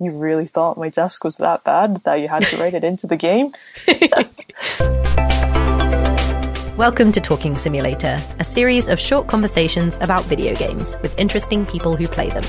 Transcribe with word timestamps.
you 0.00 0.18
really 0.18 0.46
thought 0.46 0.78
my 0.78 0.88
desk 0.88 1.24
was 1.24 1.36
that 1.36 1.62
bad 1.62 1.96
that 2.04 2.16
you 2.16 2.26
had 2.26 2.42
to 2.44 2.56
write 2.56 2.72
it 2.72 2.84
into 2.84 3.06
the 3.06 3.18
game? 3.18 3.52
Welcome 6.78 7.12
to 7.12 7.20
Talking 7.20 7.54
Simulator, 7.54 8.16
a 8.38 8.44
series 8.44 8.88
of 8.88 8.98
short 8.98 9.26
conversations 9.26 9.98
about 10.00 10.24
video 10.24 10.54
games 10.54 10.96
with 11.02 11.18
interesting 11.18 11.66
people 11.66 11.96
who 11.96 12.06
play 12.06 12.30
them. 12.30 12.44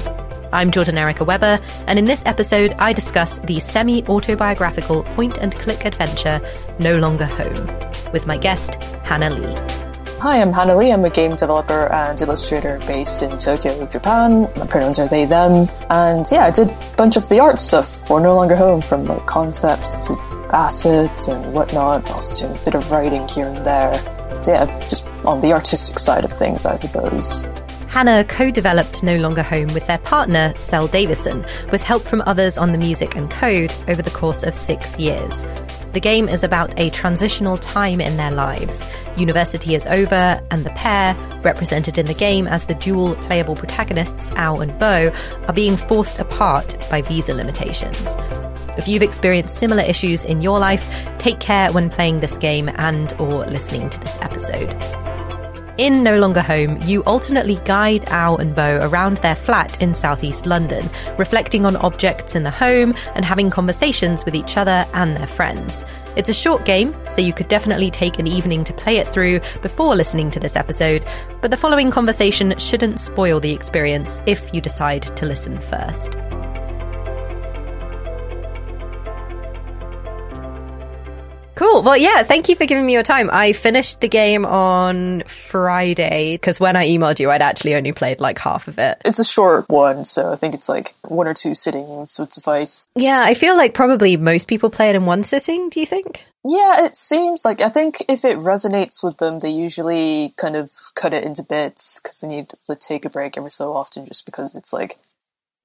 I'm 0.54 0.72
Jordan 0.72 0.98
Erica 0.98 1.26
Weber, 1.26 1.60
and 1.88 2.00
in 2.00 2.06
this 2.06 2.24
episode, 2.26 2.74
I 2.80 2.94
discuss 2.94 3.40
the 3.40 3.60
semi 3.60 4.06
autobiographical 4.06 5.04
point 5.04 5.40
and 5.40 5.54
click 5.54 5.84
adventure 5.84 6.40
No 6.80 6.98
Longer 6.98 7.26
Home 7.26 7.68
with 8.14 8.28
my 8.28 8.38
guest, 8.38 8.82
Hana 9.04 9.30
Lee. 9.30 9.91
Hi, 10.22 10.40
I'm 10.40 10.54
Hana 10.54 10.78
Lee. 10.78 10.92
I'm 10.92 11.04
a 11.04 11.10
game 11.10 11.36
developer 11.36 11.92
and 11.92 12.22
illustrator 12.22 12.78
based 12.86 13.24
in 13.24 13.40
Tokyo, 13.40 13.88
Japan. 13.88 14.42
My 14.56 14.68
pronouns 14.68 15.00
are 15.00 15.08
they, 15.08 15.26
them. 15.26 15.68
And 15.90 16.28
yeah, 16.32 16.46
I 16.46 16.52
did 16.52 16.68
a 16.68 16.94
bunch 16.96 17.18
of 17.18 17.28
the 17.28 17.40
art 17.40 17.60
stuff 17.60 18.08
for 18.08 18.22
No 18.22 18.36
Longer 18.36 18.56
Home, 18.56 18.82
from 18.82 19.06
like 19.06 19.26
concepts 19.26 20.06
to 20.06 20.14
assets 20.54 21.28
and 21.28 21.52
whatnot. 21.56 22.08
Also 22.12 22.36
doing 22.36 22.56
a 22.56 22.64
bit 22.64 22.76
of 22.76 22.92
writing 22.92 23.28
here 23.30 23.48
and 23.48 23.66
there. 23.66 23.96
So 24.40 24.52
yeah, 24.52 24.66
just 24.90 25.08
on 25.26 25.42
the 25.42 25.54
artistic 25.54 25.98
side 25.98 26.24
of 26.24 26.32
things, 26.32 26.68
I 26.68 26.76
suppose. 26.76 27.48
Hana 27.88 28.24
co 28.26 28.52
developed 28.52 29.02
No 29.02 29.18
Longer 29.18 29.42
Home 29.42 29.74
with 29.74 29.88
their 29.88 29.98
partner, 29.98 30.54
Cel 30.56 30.88
Davison, 30.88 31.44
with 31.72 31.82
help 31.82 32.04
from 32.04 32.22
others 32.28 32.60
on 32.60 32.74
the 32.74 32.78
music 32.78 33.16
and 33.16 33.28
code 33.32 33.74
over 33.88 34.04
the 34.04 34.12
course 34.12 34.44
of 34.44 34.54
six 34.54 35.00
years. 35.00 35.44
The 35.94 36.00
game 36.00 36.30
is 36.30 36.44
about 36.46 36.80
a 36.80 36.90
transitional 36.90 37.58
time 37.58 38.00
in 38.00 38.16
their 38.16 38.32
lives. 38.32 38.90
University 39.18 39.76
is 39.76 39.86
over, 39.88 40.42
and 40.50 40.64
the 40.64 40.70
pair, 40.70 41.14
represented 41.44 41.98
in 41.98 42.06
the 42.06 42.14
game 42.14 42.48
as 42.48 42.66
the 42.66 42.76
dual 42.76 43.16
playable 43.16 43.56
protagonists, 43.56 44.32
Ao 44.38 44.62
and 44.62 44.78
Bo, 44.80 45.12
are 45.48 45.54
being 45.54 45.76
forced 45.76 46.20
apart 46.20 46.78
by 46.90 47.02
visa 47.02 47.34
limitations. 47.34 48.16
If 48.78 48.88
you've 48.88 49.04
experienced 49.04 49.58
similar 49.58 49.84
issues 49.84 50.24
in 50.24 50.42
your 50.42 50.60
life, 50.60 50.90
take 51.18 51.42
care 51.42 51.70
when 51.74 51.90
playing 51.90 52.22
this 52.22 52.38
game 52.38 52.70
and 52.76 53.12
or 53.20 53.46
listening 53.46 53.90
to 53.90 54.00
this 54.00 54.18
episode. 54.22 54.70
In 55.78 56.04
No 56.04 56.20
Longer 56.20 56.42
Home, 56.42 56.80
you 56.84 57.02
alternately 57.04 57.56
guide 57.64 58.10
Ao 58.12 58.36
and 58.36 58.54
Bo 58.54 58.80
around 58.82 59.18
their 59.18 59.36
flat 59.36 59.82
in 59.82 59.96
southeast 59.96 60.46
London, 60.46 60.88
reflecting 61.18 61.66
on 61.66 61.78
objects 61.78 62.36
in 62.36 62.44
the 62.44 62.52
home 62.52 62.94
and 63.16 63.24
having 63.24 63.50
conversations 63.50 64.26
with 64.26 64.36
each 64.36 64.58
other 64.58 64.86
and 64.94 65.16
their 65.16 65.28
friends. 65.28 65.86
It's 66.18 66.30
a 66.30 66.34
short 66.34 66.66
game, 66.66 66.94
so 67.08 67.22
you 67.22 67.32
could 67.32 67.48
definitely 67.48 67.90
take 67.90 68.20
an 68.20 68.28
evening 68.28 68.66
to 68.66 68.74
play 68.74 68.98
it 68.98 69.08
through 69.08 69.40
before 69.62 69.96
listening 69.96 70.30
to 70.32 70.42
this 70.42 70.58
episode, 70.58 71.06
but 71.40 71.52
the 71.52 71.58
following 71.58 71.90
conversation 71.90 72.58
shouldn't 72.60 73.00
spoil 73.00 73.40
the 73.40 73.54
experience 73.54 74.20
if 74.26 74.54
you 74.54 74.60
decide 74.60 75.04
to 75.16 75.26
listen 75.26 75.58
first. 75.58 76.18
Cool. 81.62 81.84
Well, 81.84 81.96
yeah, 81.96 82.24
thank 82.24 82.50
you 82.50 82.56
for 82.56 82.66
giving 82.66 82.88
me 82.88 82.94
your 82.94 83.04
time. 83.04 83.30
I 83.32 83.54
finished 83.54 84.02
the 84.02 84.08
game 84.08 84.48
on 84.48 85.22
Friday 85.28 86.34
because 86.34 86.60
when 86.60 86.76
I 86.76 86.88
emailed 86.88 87.20
you, 87.20 87.30
I'd 87.30 87.44
actually 87.44 87.76
only 87.76 87.92
played 87.92 88.20
like 88.20 88.40
half 88.40 88.68
of 88.68 88.80
it. 88.80 89.00
It's 89.06 89.20
a 89.20 89.24
short 89.24 89.70
one, 89.70 90.04
so 90.04 90.32
I 90.34 90.38
think 90.38 90.56
it's 90.56 90.68
like 90.68 90.96
one 91.04 91.28
or 91.28 91.36
two 91.36 91.54
sittings 91.54 92.18
would 92.18 92.34
suffice. 92.34 92.88
Yeah, 92.96 93.22
I 93.22 93.36
feel 93.36 93.56
like 93.56 93.76
probably 93.76 94.18
most 94.18 94.48
people 94.48 94.72
play 94.72 94.90
it 94.90 94.96
in 94.96 95.06
one 95.06 95.22
sitting, 95.22 95.70
do 95.70 95.80
you 95.80 95.86
think? 95.86 96.26
Yeah, 96.44 96.84
it 96.84 96.96
seems 96.96 97.46
like 97.46 97.62
I 97.62 97.70
think 97.70 97.98
if 98.10 98.26
it 98.26 98.40
resonates 98.40 99.04
with 99.04 99.20
them, 99.20 99.38
they 99.38 99.52
usually 99.52 100.34
kind 100.38 100.56
of 100.56 100.72
cut 100.96 101.14
it 101.14 101.22
into 101.22 101.44
bits 101.44 102.00
because 102.02 102.22
they 102.22 102.28
need 102.28 102.52
to 102.66 102.76
take 102.76 103.06
a 103.06 103.10
break 103.12 103.38
every 103.38 103.52
so 103.52 103.74
often 103.74 104.08
just 104.08 104.26
because 104.26 104.56
it's 104.56 104.74
like 104.74 104.98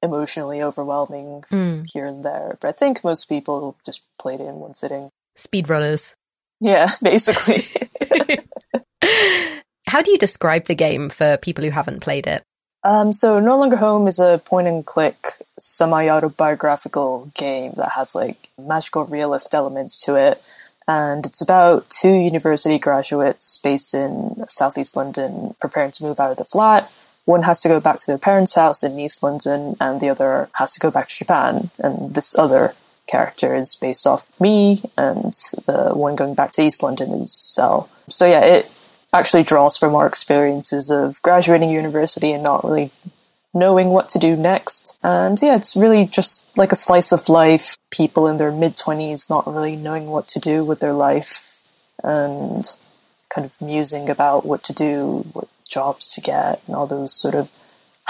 emotionally 0.02 0.62
overwhelming 0.62 1.42
Mm. 1.50 1.90
here 1.90 2.04
and 2.04 2.22
there. 2.22 2.58
But 2.60 2.68
I 2.68 2.72
think 2.72 3.02
most 3.02 3.30
people 3.30 3.78
just 3.86 4.02
played 4.18 4.40
it 4.40 4.46
in 4.46 4.56
one 4.56 4.74
sitting. 4.74 5.10
Speedrunners. 5.38 6.14
Yeah, 6.60 6.88
basically. 7.02 7.62
How 9.88 10.02
do 10.02 10.10
you 10.10 10.18
describe 10.18 10.66
the 10.66 10.74
game 10.74 11.10
for 11.10 11.36
people 11.36 11.64
who 11.64 11.70
haven't 11.70 12.00
played 12.00 12.26
it? 12.26 12.42
um, 12.86 13.12
so 13.12 13.40
No 13.40 13.58
Longer 13.58 13.76
Home 13.76 14.06
is 14.06 14.20
a 14.20 14.40
point 14.44 14.68
and 14.68 14.86
click 14.86 15.16
semi 15.58 16.08
autobiographical 16.08 17.32
game 17.34 17.72
that 17.76 17.90
has 17.96 18.14
like 18.14 18.48
magical 18.56 19.04
realist 19.06 19.52
elements 19.54 20.04
to 20.04 20.14
it. 20.14 20.40
And 20.86 21.26
it's 21.26 21.42
about 21.42 21.90
two 21.90 22.12
university 22.12 22.78
graduates 22.78 23.58
based 23.58 23.92
in 23.92 24.36
southeast 24.46 24.96
London 24.96 25.56
preparing 25.60 25.90
to 25.90 26.04
move 26.04 26.20
out 26.20 26.30
of 26.30 26.36
the 26.36 26.44
flat. 26.44 26.88
One 27.24 27.42
has 27.42 27.60
to 27.62 27.68
go 27.68 27.80
back 27.80 27.98
to 27.98 28.06
their 28.06 28.18
parents' 28.18 28.54
house 28.54 28.84
in 28.84 28.96
East 29.00 29.20
London, 29.20 29.74
and 29.80 30.00
the 30.00 30.08
other 30.08 30.48
has 30.52 30.72
to 30.74 30.80
go 30.80 30.92
back 30.92 31.08
to 31.08 31.16
Japan. 31.16 31.70
And 31.80 32.14
this 32.14 32.38
other 32.38 32.72
character 33.06 33.54
is 33.54 33.76
based 33.76 34.06
off 34.06 34.28
me, 34.40 34.82
and 34.96 35.32
the 35.66 35.92
one 35.94 36.16
going 36.16 36.34
back 36.34 36.52
to 36.52 36.62
East 36.62 36.82
London 36.82 37.12
is 37.12 37.32
Cel. 37.32 37.88
So 38.08 38.26
yeah, 38.26 38.44
it 38.44 38.70
actually 39.12 39.42
draws 39.42 39.76
from 39.76 39.94
our 39.94 40.06
experiences 40.06 40.90
of 40.90 41.20
graduating 41.22 41.70
university 41.70 42.32
and 42.32 42.42
not 42.42 42.64
really 42.64 42.90
knowing 43.54 43.88
what 43.88 44.08
to 44.10 44.18
do 44.18 44.36
next. 44.36 44.98
And 45.02 45.40
yeah, 45.40 45.56
it's 45.56 45.76
really 45.76 46.06
just 46.06 46.56
like 46.58 46.72
a 46.72 46.76
slice 46.76 47.12
of 47.12 47.28
life. 47.28 47.76
People 47.90 48.28
in 48.28 48.36
their 48.36 48.52
mid 48.52 48.76
20s 48.76 49.30
not 49.30 49.46
really 49.46 49.76
knowing 49.76 50.08
what 50.08 50.28
to 50.28 50.40
do 50.40 50.64
with 50.64 50.80
their 50.80 50.92
life 50.92 51.62
and 52.04 52.64
kind 53.34 53.44
of 53.46 53.60
musing 53.60 54.10
about 54.10 54.44
what 54.44 54.62
to 54.64 54.72
do, 54.72 55.24
what 55.32 55.48
jobs 55.68 56.12
to 56.14 56.20
get, 56.20 56.60
and 56.66 56.76
all 56.76 56.86
those 56.86 57.14
sort 57.14 57.34
of 57.34 57.50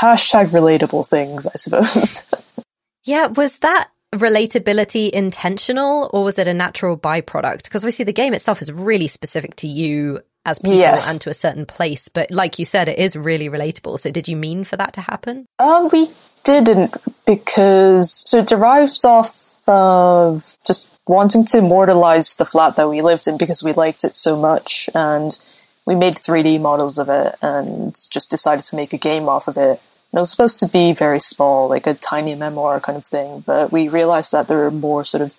hashtag 0.01 0.47
relatable 0.49 1.07
things, 1.07 1.47
I 1.47 1.57
suppose. 1.57 2.27
Yeah, 3.07 3.29
was 3.29 3.59
that 3.59 3.91
relatability 4.15 5.11
intentional 5.11 6.11
or 6.13 6.25
was 6.25 6.39
it 6.39 6.49
a 6.49 6.55
natural 6.55 6.97
byproduct? 6.97 7.65
Because 7.65 7.83
obviously 7.83 8.05
the 8.05 8.13
game 8.13 8.35
itself 8.35 8.63
is 8.63 8.73
really 8.73 9.09
specific 9.09 9.57
to 9.57 9.67
you 9.69 10.21
as 10.45 10.61
people 10.61 10.79
Yes. 10.79 11.11
and 11.11 11.21
to 11.23 11.31
a 11.31 11.35
certain 11.35 11.67
place, 11.67 12.07
but 12.09 12.31
like 12.31 12.59
you 12.59 12.65
said, 12.65 12.89
it 12.89 12.99
is 13.01 13.17
really 13.17 13.49
relatable. 13.49 13.99
So 13.99 14.13
did 14.13 14.29
you 14.29 14.37
mean 14.37 14.63
for 14.63 14.77
that 14.77 14.93
to 14.93 15.01
happen? 15.01 15.47
Um, 15.59 15.89
we 15.93 16.09
didn't 16.45 16.95
because 17.27 18.13
so 18.31 18.39
it 18.39 18.47
derived 18.47 19.05
off 19.05 19.69
of 19.69 20.45
just 20.65 20.97
wanting 21.09 21.45
to 21.47 21.59
immortalize 21.59 22.37
the 22.37 22.45
flat 22.45 22.77
that 22.77 22.89
we 22.89 23.01
lived 23.01 23.27
in 23.27 23.37
because 23.37 23.65
we 23.65 23.73
liked 23.73 24.05
it 24.05 24.15
so 24.15 24.37
much, 24.37 24.89
and 24.95 25.37
we 25.85 25.97
made 25.97 26.15
3D 26.15 26.61
models 26.61 26.99
of 26.99 27.09
it 27.09 27.35
and 27.43 27.93
just 28.11 28.31
decided 28.31 28.63
to 28.67 28.77
make 28.77 28.93
a 28.93 28.99
game 28.99 29.29
off 29.29 29.49
of 29.49 29.57
it. 29.57 29.81
It 30.17 30.21
was 30.21 30.31
supposed 30.31 30.61
to 30.61 30.69
be 30.69 30.95
very 30.95 31.19
small, 31.19 31.69
like 31.69 31.87
a 31.87 31.93
tiny 31.93 32.35
memoir 32.35 32.81
kind 32.81 32.97
of 32.97 33.05
thing, 33.05 33.41
but 33.47 33.71
we 33.71 33.87
realized 33.87 34.33
that 34.33 34.49
there 34.49 34.57
were 34.57 34.71
more 34.71 35.05
sort 35.05 35.21
of 35.21 35.39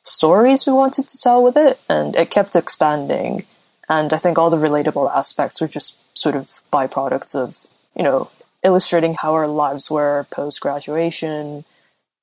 stories 0.00 0.66
we 0.66 0.72
wanted 0.72 1.06
to 1.08 1.18
tell 1.18 1.44
with 1.44 1.58
it, 1.58 1.78
and 1.90 2.16
it 2.16 2.30
kept 2.30 2.56
expanding. 2.56 3.44
And 3.86 4.14
I 4.14 4.16
think 4.16 4.38
all 4.38 4.48
the 4.48 4.56
relatable 4.56 5.14
aspects 5.14 5.60
were 5.60 5.68
just 5.68 6.16
sort 6.16 6.36
of 6.36 6.62
byproducts 6.72 7.36
of, 7.36 7.66
you 7.94 8.02
know, 8.02 8.30
illustrating 8.62 9.12
how 9.12 9.34
our 9.34 9.46
lives 9.46 9.90
were 9.90 10.26
post 10.30 10.58
graduation. 10.62 11.66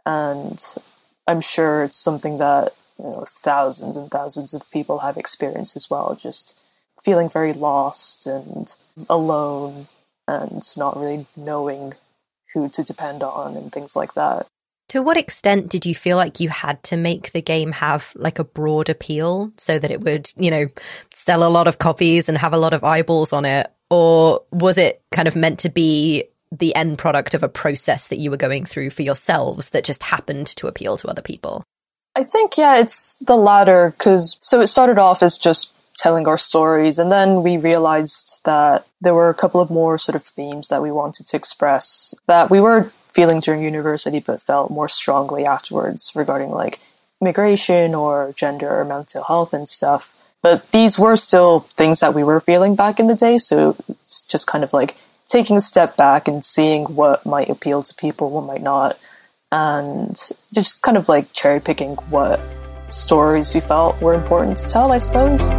And 0.03 0.59
I'm 1.28 1.41
sure 1.41 1.84
it's 1.84 1.97
something 1.97 2.40
that, 2.40 2.73
you 2.97 3.06
know, 3.06 3.25
thousands 3.28 3.95
and 3.95 4.09
thousands 4.09 4.56
of 4.56 4.72
people 4.72 5.00
have 5.00 5.17
experienced 5.17 5.75
as 5.75 5.88
well, 5.88 6.16
just 6.16 6.59
feeling 7.03 7.29
very 7.29 7.53
lost 7.53 8.25
and 8.25 8.75
alone 9.07 9.88
and 10.28 10.64
not 10.78 10.98
really 10.98 11.26
knowing 11.36 11.94
who 12.54 12.70
to 12.70 12.84
depend 12.84 13.24
on 13.24 13.56
and 13.56 13.72
things 13.72 13.96
like 13.96 14.14
that. 14.14 14.48
To 14.90 15.02
what 15.02 15.18
extent 15.18 15.70
did 15.70 15.86
you 15.86 15.96
feel 15.96 16.18
like 16.18 16.42
you 16.42 16.50
had 16.50 16.84
to 16.84 16.98
make 16.98 17.32
the 17.32 17.42
game 17.42 17.72
have 17.72 18.12
like 18.16 18.40
a 18.40 18.44
broad 18.44 18.90
appeal 18.90 19.54
so 19.58 19.80
that 19.80 19.90
it 19.90 20.02
would, 20.02 20.30
you 20.36 20.52
know, 20.52 20.68
sell 21.14 21.48
a 21.48 21.50
lot 21.50 21.68
of 21.68 21.80
copies 21.80 22.28
and 22.28 22.38
have 22.38 22.54
a 22.54 22.58
lot 22.58 22.74
of 22.74 22.84
eyeballs 22.84 23.32
on 23.32 23.46
it? 23.46 23.72
Or 23.90 24.42
was 24.52 24.78
it 24.78 25.02
kind 25.12 25.30
of 25.30 25.36
meant 25.36 25.59
to 25.59 25.70
be 25.70 26.26
the 26.52 26.76
end 26.76 26.98
product 26.98 27.34
of 27.34 27.44
a 27.44 27.50
process 27.50 28.08
that 28.08 28.20
you 28.20 28.30
were 28.30 28.38
going 28.38 28.66
through 28.66 28.90
for 28.90 29.03
yourselves 29.03 29.70
that 29.70 29.86
just 29.86 30.03
happened 30.03 30.47
to 30.47 30.67
appeal 30.67 30.97
to 30.97 31.08
other 31.08 31.22
people? 31.22 31.64
I 32.16 32.26
think, 32.26 32.58
yeah, 32.58 32.79
it's 32.79 33.17
the 33.20 33.38
latter 33.38 33.94
because 33.97 34.38
so 34.41 34.59
it 34.59 34.67
started 34.67 34.97
off 34.97 35.24
as 35.24 35.38
just 35.38 35.74
telling 35.97 36.28
our 36.28 36.38
stories, 36.38 36.99
and 36.99 37.11
then 37.11 37.43
we 37.43 37.58
realized 37.58 38.41
that 38.46 38.85
there 38.99 39.14
were 39.14 39.29
a 39.29 39.35
couple 39.35 39.61
of 39.61 39.70
more 39.70 39.97
sort 39.97 40.16
of 40.16 40.23
themes 40.23 40.70
that 40.70 40.82
we 40.82 40.91
wanted 40.91 41.26
to 41.28 41.38
express 41.38 42.14
that 42.28 42.49
we 42.49 42.59
were 42.59 42.91
feeling 43.14 43.40
during 43.40 43.61
university 43.61 44.20
but 44.20 44.41
felt 44.41 44.72
more 44.72 44.88
strongly 44.88 45.46
afterwards 45.46 46.14
regarding 46.16 46.49
like 46.49 46.79
immigration 47.20 47.93
or 47.93 48.34
gender 48.35 48.79
or 48.79 48.85
mental 48.85 49.23
health 49.23 49.53
and 49.53 49.67
stuff. 49.67 50.16
But 50.41 50.72
these 50.72 50.97
were 50.97 51.17
still 51.17 51.59
things 51.59 51.99
that 51.99 52.16
we 52.16 52.23
were 52.23 52.40
feeling 52.40 52.76
back 52.76 52.99
in 52.99 53.08
the 53.08 53.16
day, 53.16 53.38
so 53.38 53.76
it's 53.90 54.23
just 54.23 54.47
kind 54.47 54.64
of 54.64 54.73
like 54.73 54.97
taking 55.28 55.58
a 55.58 55.61
step 55.61 55.96
back 55.97 56.28
and 56.28 56.43
seeing 56.43 56.85
what 56.85 57.26
might 57.26 57.49
appeal 57.49 57.84
to 57.84 57.96
people, 57.96 58.32
what 58.32 58.46
might 58.46 58.61
not 58.61 58.97
and 59.52 60.29
just 60.53 60.82
kind 60.82 60.97
of 60.97 61.09
like 61.09 61.34
cherry 61.34 61.59
picking 61.59 61.96
what 62.09 62.40
stories 62.91 63.53
we 63.53 63.61
felt 63.61 64.02
were 64.02 64.14
important 64.14 64.58
to 64.58 64.66
tell, 64.66 64.91
I 64.91 64.97
suppose. 64.97 65.52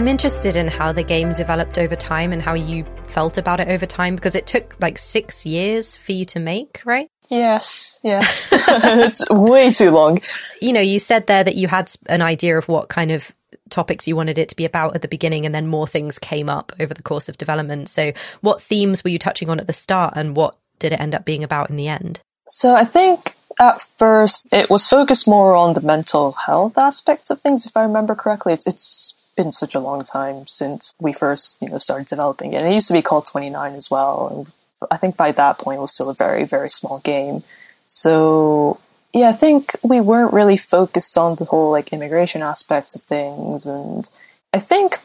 I'm 0.00 0.08
interested 0.08 0.56
in 0.56 0.68
how 0.68 0.92
the 0.92 1.02
game 1.02 1.34
developed 1.34 1.76
over 1.76 1.94
time 1.94 2.32
and 2.32 2.40
how 2.40 2.54
you 2.54 2.86
felt 3.04 3.36
about 3.36 3.60
it 3.60 3.68
over 3.68 3.84
time 3.84 4.14
because 4.14 4.34
it 4.34 4.46
took 4.46 4.80
like 4.80 4.96
six 4.96 5.44
years 5.44 5.96
for 5.96 6.12
you 6.12 6.24
to 6.26 6.40
make, 6.40 6.80
right? 6.86 7.10
Yes, 7.28 8.00
yes. 8.02 8.48
it's 8.50 9.28
way 9.30 9.70
too 9.70 9.90
long. 9.90 10.20
You 10.60 10.72
know, 10.72 10.80
you 10.80 10.98
said 10.98 11.26
there 11.26 11.44
that 11.44 11.54
you 11.54 11.68
had 11.68 11.92
an 12.06 12.22
idea 12.22 12.56
of 12.56 12.66
what 12.66 12.88
kind 12.88 13.10
of 13.10 13.34
topics 13.68 14.08
you 14.08 14.16
wanted 14.16 14.38
it 14.38 14.48
to 14.48 14.56
be 14.56 14.64
about 14.64 14.94
at 14.94 15.02
the 15.02 15.08
beginning 15.08 15.46
and 15.46 15.54
then 15.54 15.66
more 15.66 15.86
things 15.86 16.18
came 16.18 16.48
up 16.48 16.72
over 16.80 16.92
the 16.92 17.02
course 17.02 17.28
of 17.28 17.38
development. 17.38 17.88
So, 17.88 18.12
what 18.40 18.62
themes 18.62 19.04
were 19.04 19.10
you 19.10 19.18
touching 19.18 19.48
on 19.48 19.60
at 19.60 19.66
the 19.66 19.72
start 19.72 20.14
and 20.16 20.34
what 20.34 20.56
did 20.80 20.92
it 20.92 21.00
end 21.00 21.14
up 21.14 21.24
being 21.24 21.44
about 21.44 21.70
in 21.70 21.76
the 21.76 21.88
end? 21.88 22.20
So, 22.48 22.74
I 22.74 22.84
think 22.84 23.34
at 23.60 23.82
first 23.98 24.48
it 24.52 24.68
was 24.68 24.88
focused 24.88 25.28
more 25.28 25.54
on 25.54 25.74
the 25.74 25.80
mental 25.80 26.32
health 26.32 26.76
aspects 26.76 27.30
of 27.30 27.40
things, 27.40 27.66
if 27.66 27.76
I 27.76 27.82
remember 27.82 28.14
correctly. 28.14 28.52
It's, 28.52 28.66
it's 28.66 29.14
been 29.36 29.52
such 29.52 29.74
a 29.74 29.80
long 29.80 30.02
time 30.02 30.46
since 30.46 30.94
we 31.00 31.12
first, 31.12 31.60
you 31.62 31.68
know, 31.68 31.78
started 31.78 32.06
developing 32.06 32.52
it. 32.52 32.62
And 32.62 32.68
it 32.68 32.74
used 32.74 32.88
to 32.88 32.94
be 32.94 33.02
called 33.02 33.26
29 33.26 33.74
as 33.74 33.90
well. 33.90 34.28
And 34.28 34.88
I 34.90 34.96
think 34.96 35.16
by 35.16 35.32
that 35.32 35.58
point 35.58 35.78
it 35.78 35.80
was 35.80 35.94
still 35.94 36.10
a 36.10 36.14
very, 36.14 36.44
very 36.44 36.68
small 36.68 37.00
game. 37.00 37.42
So 37.86 38.80
yeah, 39.12 39.28
I 39.28 39.32
think 39.32 39.74
we 39.82 40.00
weren't 40.00 40.32
really 40.32 40.56
focused 40.56 41.18
on 41.18 41.36
the 41.36 41.44
whole 41.44 41.70
like 41.70 41.92
immigration 41.92 42.42
aspect 42.42 42.94
of 42.94 43.02
things. 43.02 43.66
And 43.66 44.08
I 44.52 44.58
think 44.58 44.98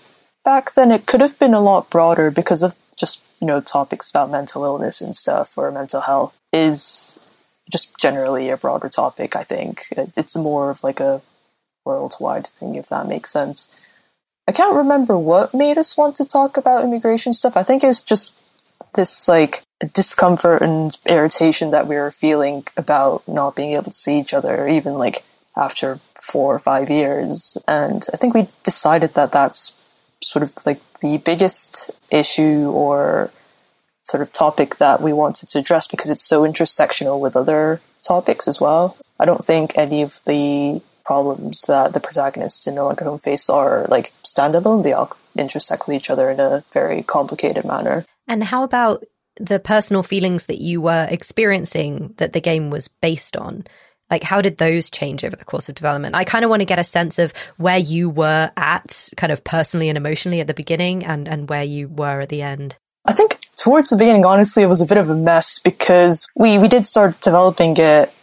back 0.43 0.73
then 0.73 0.91
it 0.91 1.05
could 1.05 1.21
have 1.21 1.39
been 1.39 1.53
a 1.53 1.61
lot 1.61 1.89
broader 1.89 2.29
because 2.29 2.63
of 2.63 2.75
you 3.45 3.51
know, 3.51 3.61
topics 3.61 4.09
about 4.09 4.31
mental 4.31 4.65
illness 4.65 5.01
and 5.01 5.15
stuff 5.15 5.55
or 5.55 5.71
mental 5.71 6.01
health 6.01 6.35
is 6.51 7.19
just 7.71 7.95
generally 7.99 8.49
a 8.49 8.57
broader 8.57 8.89
topic, 8.89 9.35
I 9.35 9.43
think. 9.43 9.83
It's 9.91 10.35
more 10.35 10.71
of 10.71 10.83
like 10.83 10.99
a 10.99 11.21
worldwide 11.85 12.47
thing, 12.47 12.73
if 12.73 12.89
that 12.89 13.07
makes 13.07 13.29
sense. 13.29 13.69
I 14.47 14.51
can't 14.51 14.75
remember 14.75 15.15
what 15.15 15.53
made 15.53 15.77
us 15.77 15.95
want 15.95 16.15
to 16.15 16.25
talk 16.25 16.57
about 16.57 16.83
immigration 16.83 17.33
stuff. 17.33 17.55
I 17.55 17.61
think 17.61 17.83
it 17.83 17.87
was 17.87 18.01
just 18.01 18.35
this 18.95 19.27
like 19.27 19.61
discomfort 19.93 20.63
and 20.63 20.97
irritation 21.05 21.69
that 21.69 21.85
we 21.85 21.97
were 21.97 22.09
feeling 22.09 22.65
about 22.75 23.27
not 23.27 23.55
being 23.55 23.73
able 23.73 23.83
to 23.83 23.93
see 23.93 24.19
each 24.19 24.33
other, 24.33 24.67
even 24.67 24.95
like 24.95 25.23
after 25.55 25.99
four 26.19 26.55
or 26.55 26.59
five 26.59 26.89
years. 26.89 27.59
And 27.67 28.03
I 28.11 28.17
think 28.17 28.33
we 28.33 28.47
decided 28.63 29.13
that 29.13 29.31
that's 29.31 29.77
sort 30.23 30.43
of 30.43 30.53
like 30.65 30.79
the 31.01 31.17
biggest 31.17 31.91
issue 32.11 32.71
or 32.71 33.31
sort 34.05 34.21
of 34.21 34.31
topic 34.31 34.77
that 34.77 35.01
we 35.01 35.13
wanted 35.13 35.49
to 35.49 35.59
address 35.59 35.87
because 35.87 36.09
it's 36.09 36.23
so 36.23 36.43
intersectional 36.43 37.19
with 37.19 37.35
other 37.35 37.81
topics 38.03 38.47
as 38.47 38.61
well. 38.61 38.97
I 39.19 39.25
don't 39.25 39.43
think 39.43 39.77
any 39.77 40.01
of 40.01 40.21
the 40.25 40.81
problems 41.05 41.61
that 41.67 41.93
the 41.93 41.99
protagonists 41.99 42.67
in 42.67 42.75
No 42.75 42.85
Longer 42.85 43.05
Home 43.05 43.19
face 43.19 43.49
are 43.49 43.85
like 43.89 44.13
standalone. 44.23 44.83
They 44.83 44.93
all 44.93 45.15
intersect 45.35 45.87
with 45.87 45.95
each 45.95 46.09
other 46.09 46.29
in 46.29 46.39
a 46.39 46.63
very 46.71 47.03
complicated 47.03 47.65
manner. 47.65 48.05
And 48.27 48.43
how 48.43 48.63
about 48.63 49.03
the 49.37 49.59
personal 49.59 50.01
feelings 50.03 50.45
that 50.47 50.61
you 50.61 50.81
were 50.81 51.07
experiencing 51.09 52.13
that 52.17 52.33
the 52.33 52.41
game 52.41 52.69
was 52.69 52.87
based 52.87 53.37
on? 53.37 53.65
Like, 54.09 54.23
how 54.23 54.41
did 54.41 54.57
those 54.57 54.89
change 54.89 55.23
over 55.23 55.35
the 55.35 55.45
course 55.45 55.67
of 55.67 55.75
development? 55.75 56.15
I 56.15 56.23
kind 56.23 56.45
of 56.45 56.49
want 56.49 56.61
to 56.61 56.65
get 56.65 56.77
a 56.77 56.83
sense 56.83 57.17
of 57.17 57.33
where 57.57 57.79
you 57.79 58.09
were 58.09 58.51
at, 58.55 59.09
kind 59.17 59.31
of 59.31 59.43
personally 59.43 59.89
and 59.89 59.97
emotionally 59.97 60.39
at 60.39 60.47
the 60.47 60.53
beginning, 60.53 61.03
and, 61.03 61.27
and 61.27 61.49
where 61.49 61.63
you 61.63 61.87
were 61.87 62.21
at 62.21 62.29
the 62.29 62.43
end. 62.43 62.77
I 63.05 63.13
think 63.13 63.39
towards 63.55 63.89
the 63.89 63.97
beginning, 63.97 64.25
honestly, 64.25 64.61
it 64.63 64.67
was 64.67 64.81
a 64.81 64.85
bit 64.85 64.97
of 64.97 65.09
a 65.09 65.15
mess 65.15 65.59
because 65.59 66.27
we, 66.35 66.57
we 66.59 66.67
did 66.67 66.85
start 66.85 67.19
developing 67.21 67.77
it 67.77 68.13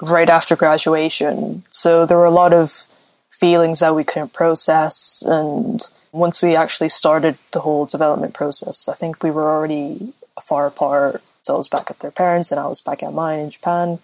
right 0.00 0.28
after 0.28 0.56
graduation. 0.56 1.64
So 1.70 2.06
there 2.06 2.18
were 2.18 2.24
a 2.24 2.30
lot 2.30 2.52
of 2.52 2.84
feelings 3.30 3.80
that 3.80 3.94
we 3.94 4.04
couldn't 4.04 4.32
process. 4.32 5.22
And 5.26 5.80
once 6.12 6.42
we 6.42 6.56
actually 6.56 6.88
started 6.88 7.36
the 7.52 7.60
whole 7.60 7.86
development 7.86 8.34
process, 8.34 8.88
I 8.88 8.94
think 8.94 9.22
we 9.22 9.30
were 9.30 9.50
already 9.50 10.14
far 10.42 10.66
apart. 10.66 11.22
So 11.42 11.54
I 11.54 11.58
was 11.58 11.68
back 11.68 11.90
at 11.90 12.00
their 12.00 12.10
parents 12.10 12.50
and 12.50 12.58
I 12.58 12.66
was 12.66 12.80
back 12.80 13.02
at 13.02 13.12
mine 13.12 13.38
in 13.38 13.50
Japan 13.50 13.98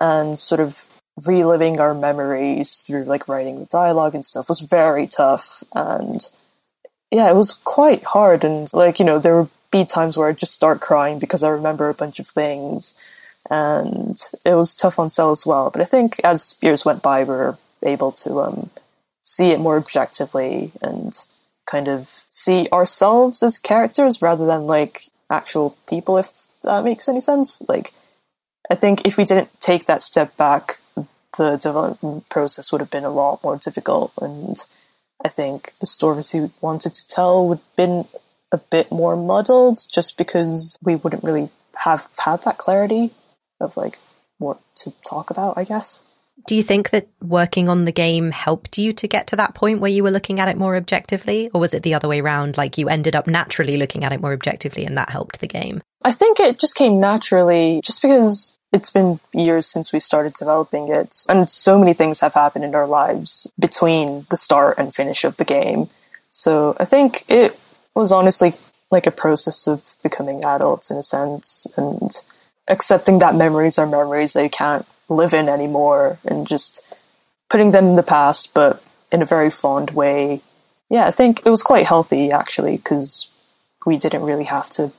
and 0.00 0.38
sort 0.38 0.60
of 0.60 0.86
reliving 1.26 1.78
our 1.78 1.94
memories 1.94 2.82
through 2.86 3.04
like 3.04 3.28
writing 3.28 3.60
the 3.60 3.66
dialogue 3.66 4.14
and 4.14 4.24
stuff 4.24 4.48
was 4.48 4.60
very 4.60 5.06
tough. 5.06 5.62
And 5.74 6.20
yeah 7.10 7.30
it 7.30 7.36
was 7.36 7.54
quite 7.54 8.04
hard. 8.04 8.44
And 8.44 8.68
like 8.72 8.98
you 8.98 9.04
know 9.04 9.18
there 9.18 9.40
would 9.40 9.50
be 9.70 9.84
times 9.84 10.16
where 10.16 10.28
I'd 10.28 10.38
just 10.38 10.54
start 10.54 10.80
crying 10.80 11.18
because 11.18 11.42
I 11.42 11.50
remember 11.50 11.88
a 11.88 11.94
bunch 11.94 12.18
of 12.18 12.28
things. 12.28 12.94
And 13.50 14.16
it 14.44 14.54
was 14.54 14.74
tough 14.74 14.98
on 14.98 15.10
Cel 15.10 15.30
as 15.30 15.44
well. 15.44 15.70
But 15.70 15.82
I 15.82 15.84
think 15.84 16.20
as 16.24 16.58
years 16.62 16.84
went 16.84 17.02
by 17.02 17.24
we 17.24 17.34
were 17.34 17.58
able 17.82 18.12
to 18.12 18.40
um, 18.40 18.70
see 19.22 19.50
it 19.50 19.60
more 19.60 19.76
objectively 19.76 20.72
and 20.80 21.12
kind 21.66 21.88
of 21.88 22.24
see 22.28 22.68
ourselves 22.72 23.42
as 23.42 23.58
characters 23.58 24.22
rather 24.22 24.46
than 24.46 24.66
like 24.66 25.02
actual 25.30 25.76
people, 25.88 26.18
if 26.18 26.30
that 26.62 26.84
makes 26.84 27.08
any 27.08 27.20
sense. 27.20 27.62
Like, 27.68 27.92
I 28.70 28.74
think 28.74 29.06
if 29.06 29.16
we 29.16 29.24
didn't 29.24 29.60
take 29.60 29.86
that 29.86 30.02
step 30.02 30.36
back, 30.36 30.78
the 31.36 31.56
development 31.56 32.28
process 32.28 32.72
would 32.72 32.80
have 32.80 32.90
been 32.90 33.04
a 33.04 33.10
lot 33.10 33.42
more 33.42 33.56
difficult. 33.56 34.12
And 34.20 34.56
I 35.24 35.28
think 35.28 35.72
the 35.80 35.86
stories 35.86 36.32
we 36.32 36.50
wanted 36.60 36.94
to 36.94 37.06
tell 37.06 37.46
would 37.48 37.58
have 37.58 37.76
been 37.76 38.04
a 38.52 38.58
bit 38.58 38.90
more 38.90 39.16
muddled 39.16 39.76
just 39.92 40.16
because 40.16 40.78
we 40.82 40.96
wouldn't 40.96 41.24
really 41.24 41.50
have 41.78 42.08
had 42.18 42.42
that 42.42 42.58
clarity 42.58 43.10
of 43.60 43.76
like 43.76 43.98
what 44.38 44.60
to 44.76 44.92
talk 45.08 45.30
about, 45.30 45.58
I 45.58 45.64
guess. 45.64 46.06
Do 46.46 46.56
you 46.56 46.62
think 46.62 46.90
that 46.90 47.08
working 47.22 47.68
on 47.68 47.84
the 47.84 47.92
game 47.92 48.30
helped 48.30 48.76
you 48.76 48.92
to 48.92 49.08
get 49.08 49.26
to 49.28 49.36
that 49.36 49.54
point 49.54 49.80
where 49.80 49.90
you 49.90 50.02
were 50.02 50.10
looking 50.10 50.40
at 50.40 50.48
it 50.48 50.58
more 50.58 50.76
objectively? 50.76 51.50
Or 51.54 51.60
was 51.60 51.72
it 51.72 51.82
the 51.82 51.94
other 51.94 52.08
way 52.08 52.20
around? 52.20 52.58
Like 52.58 52.76
you 52.76 52.88
ended 52.88 53.16
up 53.16 53.26
naturally 53.26 53.76
looking 53.76 54.04
at 54.04 54.12
it 54.12 54.20
more 54.20 54.32
objectively 54.32 54.84
and 54.84 54.96
that 54.98 55.10
helped 55.10 55.40
the 55.40 55.46
game? 55.46 55.82
I 56.04 56.12
think 56.12 56.40
it 56.40 56.58
just 56.58 56.76
came 56.76 57.00
naturally 57.00 57.80
just 57.82 58.02
because 58.02 58.58
it's 58.72 58.90
been 58.90 59.20
years 59.32 59.66
since 59.66 59.92
we 59.92 60.00
started 60.00 60.34
developing 60.34 60.88
it. 60.88 61.14
And 61.28 61.48
so 61.48 61.78
many 61.78 61.94
things 61.94 62.20
have 62.20 62.34
happened 62.34 62.64
in 62.64 62.74
our 62.74 62.86
lives 62.86 63.50
between 63.58 64.26
the 64.30 64.36
start 64.36 64.76
and 64.78 64.94
finish 64.94 65.24
of 65.24 65.36
the 65.36 65.44
game. 65.44 65.88
So 66.30 66.76
I 66.78 66.84
think 66.84 67.24
it 67.28 67.58
was 67.94 68.12
honestly 68.12 68.54
like 68.90 69.06
a 69.06 69.12
process 69.12 69.66
of 69.66 69.94
becoming 70.02 70.44
adults 70.44 70.90
in 70.90 70.96
a 70.98 71.02
sense 71.02 71.66
and 71.76 72.10
accepting 72.68 73.20
that 73.20 73.34
memories 73.34 73.78
are 73.78 73.86
memories 73.86 74.32
that 74.32 74.42
you 74.42 74.50
can't 74.50 74.86
live 75.08 75.34
in 75.34 75.48
anymore 75.48 76.18
and 76.24 76.46
just 76.46 76.86
putting 77.50 77.70
them 77.70 77.86
in 77.86 77.96
the 77.96 78.02
past, 78.02 78.54
but 78.54 78.82
in 79.12 79.22
a 79.22 79.26
very 79.26 79.50
fond 79.50 79.90
way. 79.90 80.40
Yeah, 80.90 81.06
I 81.06 81.10
think 81.10 81.40
it 81.44 81.50
was 81.50 81.62
quite 81.62 81.86
healthy 81.86 82.30
actually 82.30 82.76
because 82.76 83.30
we 83.86 83.96
didn't 83.96 84.22
really 84.22 84.44
have 84.44 84.70
to 84.70 84.92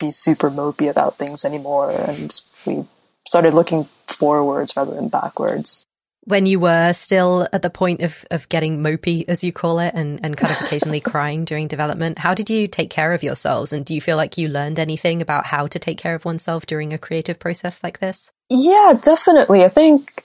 be 0.00 0.10
super 0.10 0.50
mopey 0.50 0.90
about 0.90 1.16
things 1.16 1.44
anymore 1.44 1.90
and 1.90 2.40
we 2.66 2.84
started 3.26 3.54
looking 3.54 3.84
forwards 4.06 4.76
rather 4.76 4.94
than 4.94 5.08
backwards 5.08 5.86
when 6.24 6.46
you 6.46 6.60
were 6.60 6.92
still 6.92 7.48
at 7.52 7.62
the 7.62 7.70
point 7.70 8.02
of, 8.02 8.24
of 8.30 8.48
getting 8.48 8.78
mopey, 8.78 9.24
as 9.26 9.42
you 9.42 9.52
call 9.52 9.78
it, 9.80 9.92
and, 9.94 10.20
and 10.22 10.36
kind 10.36 10.52
of 10.52 10.60
occasionally 10.66 11.00
crying 11.00 11.44
during 11.44 11.68
development, 11.68 12.18
how 12.18 12.34
did 12.34 12.48
you 12.48 12.68
take 12.68 12.90
care 12.90 13.12
of 13.12 13.22
yourselves? 13.22 13.72
And 13.72 13.84
do 13.84 13.94
you 13.94 14.00
feel 14.00 14.16
like 14.16 14.38
you 14.38 14.48
learned 14.48 14.78
anything 14.78 15.20
about 15.20 15.46
how 15.46 15.66
to 15.66 15.78
take 15.78 15.98
care 15.98 16.14
of 16.14 16.24
oneself 16.24 16.66
during 16.66 16.92
a 16.92 16.98
creative 16.98 17.38
process 17.38 17.82
like 17.82 17.98
this? 17.98 18.30
Yeah, 18.48 18.94
definitely. 19.00 19.64
I 19.64 19.68
think 19.68 20.24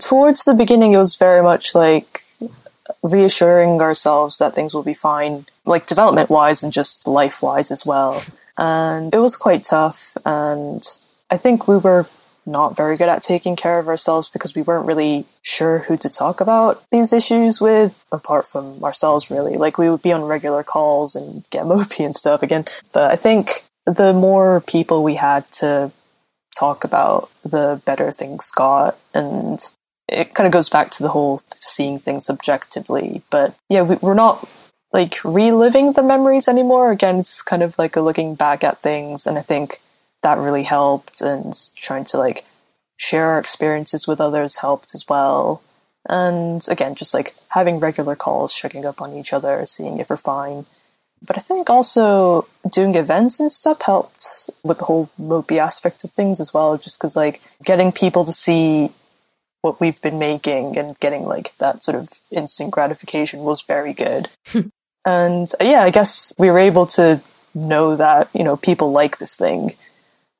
towards 0.00 0.44
the 0.44 0.54
beginning, 0.54 0.94
it 0.94 0.98
was 0.98 1.16
very 1.16 1.42
much 1.42 1.74
like 1.74 2.22
reassuring 3.02 3.80
ourselves 3.80 4.38
that 4.38 4.54
things 4.54 4.74
will 4.74 4.82
be 4.82 4.94
fine, 4.94 5.46
like 5.64 5.86
development 5.86 6.30
wise 6.30 6.62
and 6.62 6.72
just 6.72 7.06
life 7.06 7.42
wise 7.42 7.70
as 7.70 7.86
well. 7.86 8.22
And 8.56 9.14
it 9.14 9.18
was 9.18 9.36
quite 9.36 9.62
tough. 9.62 10.16
And 10.24 10.82
I 11.30 11.36
think 11.36 11.68
we 11.68 11.76
were 11.76 12.06
not 12.48 12.76
very 12.76 12.96
good 12.96 13.08
at 13.08 13.22
taking 13.22 13.54
care 13.54 13.78
of 13.78 13.88
ourselves 13.88 14.28
because 14.28 14.54
we 14.54 14.62
weren't 14.62 14.86
really 14.86 15.26
sure 15.42 15.80
who 15.80 15.96
to 15.98 16.08
talk 16.08 16.40
about 16.40 16.82
these 16.90 17.12
issues 17.12 17.60
with, 17.60 18.04
apart 18.10 18.46
from 18.46 18.82
ourselves, 18.82 19.30
really. 19.30 19.56
Like, 19.56 19.78
we 19.78 19.90
would 19.90 20.02
be 20.02 20.12
on 20.12 20.22
regular 20.22 20.62
calls 20.62 21.14
and 21.14 21.44
get 21.50 21.64
mopey 21.66 22.04
and 22.04 22.16
stuff 22.16 22.42
again. 22.42 22.64
But 22.92 23.10
I 23.10 23.16
think 23.16 23.64
the 23.86 24.12
more 24.12 24.62
people 24.62 25.02
we 25.02 25.16
had 25.16 25.44
to 25.52 25.92
talk 26.58 26.84
about, 26.84 27.30
the 27.42 27.80
better 27.84 28.10
things 28.10 28.50
got. 28.50 28.98
And 29.14 29.60
it 30.08 30.34
kind 30.34 30.46
of 30.46 30.52
goes 30.52 30.68
back 30.68 30.90
to 30.90 31.02
the 31.02 31.10
whole 31.10 31.40
seeing 31.54 31.98
things 31.98 32.30
objectively. 32.30 33.22
But 33.30 33.54
yeah, 33.68 33.82
we, 33.82 33.96
we're 33.96 34.14
not 34.14 34.48
like 34.92 35.22
reliving 35.24 35.92
the 35.92 36.02
memories 36.02 36.48
anymore. 36.48 36.90
Again, 36.90 37.18
it's 37.18 37.42
kind 37.42 37.62
of 37.62 37.78
like 37.78 37.96
a 37.96 38.00
looking 38.00 38.34
back 38.34 38.64
at 38.64 38.78
things. 38.78 39.26
And 39.26 39.38
I 39.38 39.42
think 39.42 39.80
that 40.22 40.38
really 40.38 40.64
helped 40.64 41.20
and 41.20 41.54
trying 41.76 42.04
to 42.04 42.18
like 42.18 42.44
share 42.96 43.26
our 43.26 43.38
experiences 43.38 44.06
with 44.06 44.20
others 44.20 44.58
helped 44.58 44.94
as 44.94 45.04
well. 45.08 45.62
And 46.08 46.62
again, 46.68 46.94
just 46.94 47.14
like 47.14 47.34
having 47.50 47.80
regular 47.80 48.16
calls, 48.16 48.54
checking 48.54 48.84
up 48.84 49.00
on 49.00 49.14
each 49.14 49.32
other, 49.32 49.64
seeing 49.66 49.98
if 49.98 50.10
we're 50.10 50.16
fine. 50.16 50.66
But 51.26 51.36
I 51.36 51.40
think 51.40 51.68
also 51.68 52.46
doing 52.70 52.94
events 52.94 53.40
and 53.40 53.50
stuff 53.50 53.82
helped 53.82 54.50
with 54.62 54.78
the 54.78 54.84
whole 54.84 55.10
mopey 55.20 55.58
aspect 55.58 56.04
of 56.04 56.12
things 56.12 56.40
as 56.40 56.54
well, 56.54 56.78
just 56.78 56.98
because 56.98 57.16
like 57.16 57.40
getting 57.64 57.92
people 57.92 58.24
to 58.24 58.32
see 58.32 58.90
what 59.62 59.80
we've 59.80 60.00
been 60.00 60.18
making 60.18 60.78
and 60.78 60.98
getting 61.00 61.24
like 61.24 61.56
that 61.58 61.82
sort 61.82 61.96
of 61.96 62.08
instant 62.30 62.70
gratification 62.70 63.40
was 63.40 63.62
very 63.62 63.92
good. 63.92 64.28
And 65.08 65.50
uh, 65.58 65.64
yeah, 65.64 65.82
I 65.84 65.90
guess 65.90 66.34
we 66.38 66.50
were 66.50 66.58
able 66.58 66.86
to 66.98 67.22
know 67.54 67.96
that, 67.96 68.28
you 68.34 68.44
know, 68.44 68.58
people 68.58 68.92
like 68.92 69.16
this 69.16 69.36
thing 69.36 69.70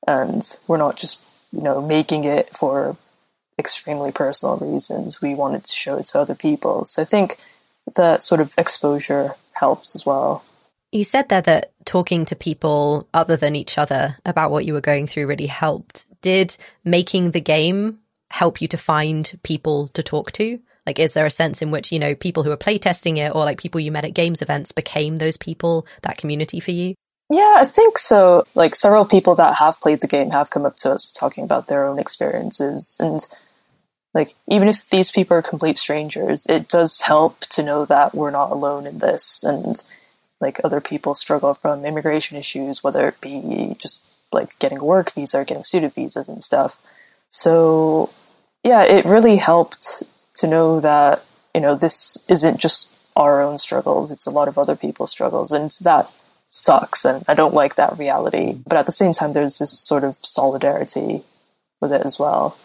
and 0.09 0.57
we're 0.67 0.79
not 0.79 0.97
just, 0.97 1.23
you 1.53 1.61
know, 1.61 1.83
making 1.83 2.25
it 2.25 2.57
for 2.57 2.97
extremely 3.59 4.11
personal 4.11 4.57
reasons. 4.57 5.21
We 5.21 5.35
wanted 5.35 5.65
to 5.65 5.73
show 5.73 5.99
it 5.99 6.07
to 6.07 6.19
other 6.19 6.35
people. 6.35 6.87
So 6.87 7.03
I 7.03 7.05
think 7.05 7.37
that 7.95 8.23
sort 8.23 8.41
of 8.41 8.55
exposure 8.57 9.35
helps 9.53 9.95
as 9.95 10.07
well. 10.07 10.43
You 10.93 11.05
said 11.05 11.29
there 11.29 11.43
that 11.43 11.73
talking 11.85 12.25
to 12.25 12.37
people 12.37 13.07
other 13.13 13.37
than 13.37 13.55
each 13.55 13.77
other 13.77 14.17
about 14.25 14.51
what 14.51 14.65
you 14.65 14.73
were 14.73 14.81
going 14.81 15.07
through 15.07 15.27
really 15.27 15.47
helped. 15.47 16.07
Did 16.23 16.57
making 16.85 17.33
the 17.33 17.41
game 17.43 17.99
help 18.31 18.63
you 18.63 18.69
to 18.69 18.79
find 18.79 19.39
people 19.43 19.89
to 19.89 20.03
talk 20.03 20.33
to? 20.33 20.59
Like, 20.87 20.99
is 20.99 21.13
there 21.13 21.27
a 21.27 21.31
sense 21.31 21.61
in 21.61 21.71
which, 21.71 21.93
you 21.93 21.99
know, 21.99 22.15
people 22.15 22.45
who 22.45 22.51
are 22.51 22.57
playtesting 22.57 23.19
it 23.19 23.35
or 23.35 23.45
like 23.45 23.61
people 23.61 23.79
you 23.79 23.93
met 23.93 24.07
at 24.07 24.15
games 24.15 24.41
events 24.41 24.73
became 24.73 25.17
those 25.17 25.37
people, 25.37 25.87
that 26.01 26.17
community 26.17 26.61
for 26.61 26.71
you? 26.71 26.95
Yeah, 27.31 27.57
I 27.59 27.65
think 27.67 27.99
so. 27.99 28.45
Like, 28.55 28.75
several 28.75 29.05
people 29.05 29.35
that 29.35 29.57
have 29.57 29.81
played 29.81 30.01
the 30.01 30.07
game 30.07 30.31
have 30.31 30.51
come 30.51 30.65
up 30.65 30.77
to 30.77 30.93
us 30.93 31.13
talking 31.13 31.45
about 31.45 31.67
their 31.67 31.87
own 31.87 31.99
experiences. 31.99 32.97
And, 32.99 33.21
like, 34.15 34.35
even 34.49 34.69
if 34.69 34.89
these 34.89 35.13
people 35.13 35.37
are 35.37 35.43
complete 35.43 35.77
strangers, 35.77 36.47
it 36.47 36.69
does 36.69 37.03
help 37.03 37.41
to 37.41 37.63
know 37.63 37.85
that 37.85 38.15
we're 38.15 38.31
not 38.31 38.51
alone 38.51 38.87
in 38.87 38.99
this. 38.99 39.45
And, 39.45 39.83
like, 40.41 40.59
other 40.65 40.81
people 40.81 41.15
struggle 41.15 41.53
from 41.53 41.85
immigration 41.85 42.39
issues, 42.39 42.83
whether 42.83 43.07
it 43.09 43.21
be 43.21 43.77
just 43.79 44.07
like 44.33 44.59
getting 44.59 44.79
a 44.79 44.85
work 44.85 45.13
visa 45.13 45.39
or 45.41 45.45
getting 45.45 45.65
student 45.65 45.95
visas 45.95 46.29
and 46.29 46.43
stuff. 46.43 46.79
So, 47.29 48.11
yeah, 48.65 48.85
it 48.85 49.05
really 49.05 49.37
helped 49.37 50.03
to 50.35 50.47
know 50.47 50.81
that, 50.81 51.25
you 51.55 51.61
know, 51.61 51.75
this 51.75 52.25
isn't 52.29 52.59
just 52.59 52.93
our 53.17 53.43
own 53.43 53.59
struggles, 53.59 54.11
it's 54.11 54.27
a 54.27 54.31
lot 54.31 54.49
of 54.49 54.59
other 54.59 54.77
people's 54.77 55.11
struggles. 55.11 55.53
And 55.53 55.71
that 55.83 56.11
sucks. 56.51 57.05
And 57.05 57.25
I 57.29 57.35
don't 57.35 57.55
like 57.55 57.77
that 57.77 57.99
reality. 57.99 58.59
But 58.67 58.79
at 58.79 58.87
the 58.87 58.93
same 58.93 59.13
time, 59.13 59.33
there's 59.33 59.59
this 59.59 59.79
sort 59.79 60.05
of 60.05 60.17
solidarity 60.23 61.23
with 61.81 61.93
it 61.93 62.05
as 62.05 62.19
well. 62.19 62.57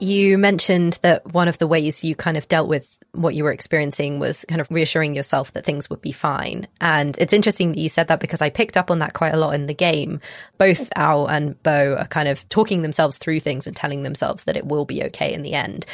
You 0.00 0.38
mentioned 0.38 0.98
that 1.02 1.32
one 1.32 1.48
of 1.48 1.58
the 1.58 1.66
ways 1.66 2.04
you 2.04 2.14
kind 2.14 2.36
of 2.36 2.46
dealt 2.46 2.68
with 2.68 2.98
what 3.12 3.34
you 3.34 3.42
were 3.42 3.52
experiencing 3.52 4.18
was 4.18 4.44
kind 4.48 4.60
of 4.60 4.70
reassuring 4.70 5.14
yourself 5.14 5.52
that 5.52 5.64
things 5.64 5.90
would 5.90 6.00
be 6.00 6.12
fine. 6.12 6.68
And 6.80 7.16
it's 7.18 7.32
interesting 7.32 7.72
that 7.72 7.80
you 7.80 7.88
said 7.88 8.08
that 8.08 8.20
because 8.20 8.42
I 8.42 8.50
picked 8.50 8.76
up 8.76 8.90
on 8.90 9.00
that 9.00 9.14
quite 9.14 9.34
a 9.34 9.38
lot 9.38 9.54
in 9.54 9.66
the 9.66 9.74
game. 9.74 10.20
Both 10.56 10.88
Ao 10.94 11.26
and 11.26 11.60
Bo 11.62 11.96
are 11.98 12.06
kind 12.06 12.28
of 12.28 12.48
talking 12.48 12.82
themselves 12.82 13.18
through 13.18 13.40
things 13.40 13.66
and 13.66 13.74
telling 13.74 14.02
themselves 14.02 14.44
that 14.44 14.56
it 14.56 14.66
will 14.66 14.84
be 14.84 15.02
okay 15.04 15.32
in 15.32 15.42
the 15.42 15.54
end. 15.54 15.84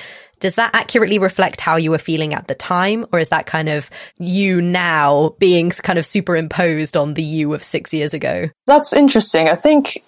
Does 0.45 0.57
that 0.57 0.75
accurately 0.75 1.19
reflect 1.19 1.63
how 1.63 1.77
you 1.77 1.91
were 1.91 1.97
feeling 1.97 2.35
at 2.35 2.49
the 2.49 2.55
time? 2.55 3.07
Or 3.15 3.19
is 3.19 3.31
that 3.31 3.47
kind 3.47 3.71
of 3.71 3.89
you 4.19 4.61
now 4.61 5.35
being 5.39 5.71
kind 5.71 5.99
of 5.99 6.05
superimposed 6.05 6.99
on 6.99 7.15
the 7.15 7.23
you 7.23 7.55
of 7.55 7.63
six 7.63 7.95
years 7.95 8.13
ago? 8.13 8.51
That's 8.67 8.93
interesting. 8.93 9.49
I 9.49 9.55
think 9.55 10.05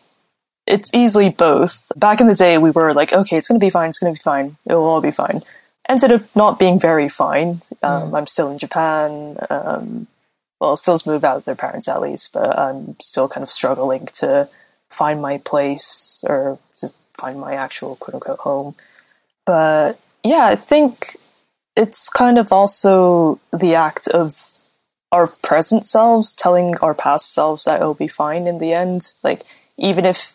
it's 0.67 0.93
easily 0.93 1.31
both. 1.31 1.91
Back 1.97 2.21
in 2.21 2.27
the 2.27 2.35
day, 2.35 2.59
we 2.59 2.71
were 2.71 2.93
like, 2.93 3.15
okay, 3.15 3.39
it's 3.39 3.49
going 3.49 3.59
to 3.59 3.65
be 3.65 3.71
fine, 3.71 3.89
it's 3.89 3.99
going 3.99 4.15
to 4.15 4.21
be 4.21 4.23
fine, 4.23 4.59
it'll 4.67 4.85
all 4.85 5.01
be 5.01 5.11
fine. 5.11 5.41
Ended 5.89 6.13
up 6.13 6.37
not 6.37 6.59
being 6.59 6.79
very 6.79 7.09
fine. 7.09 7.63
Um, 7.83 8.11
mm. 8.11 8.19
I'm 8.19 8.27
still 8.27 8.51
in 8.51 8.59
Japan. 8.59 9.39
Um, 9.49 10.07
well, 10.61 10.77
Cel's 10.77 11.07
moved 11.07 11.25
out 11.25 11.37
with 11.37 11.45
their 11.47 11.55
parents 11.55 11.89
at 11.89 12.03
least, 12.03 12.35
but 12.35 12.59
I'm 12.59 12.97
still 13.01 13.27
kind 13.27 13.43
of 13.43 13.49
struggling 13.49 14.05
to 14.17 14.51
find 14.91 15.23
my 15.23 15.39
place 15.39 16.23
or 16.29 16.59
to 16.77 16.91
find 17.19 17.41
my 17.41 17.55
actual 17.55 17.97
quote 17.97 18.17
unquote 18.17 18.41
home. 18.41 18.75
But 19.47 19.99
yeah, 20.27 20.47
I 20.47 20.57
think 20.57 21.17
it's 21.77 22.09
kind 22.09 22.39
of 22.39 22.53
also 22.53 23.41
the 23.53 23.75
act 23.75 24.09
of 24.09 24.51
our 25.13 25.27
present 25.27 25.87
selves 25.87 26.35
telling 26.35 26.77
our 26.79 26.95
past 26.95 27.33
selves 27.33 27.65
that 27.65 27.81
it'll 27.81 27.95
be 27.95 28.09
fine 28.09 28.47
in 28.47 28.59
the 28.59 28.73
end. 28.73 29.15
Like, 29.23 29.43
even 29.79 30.05
if 30.05 30.35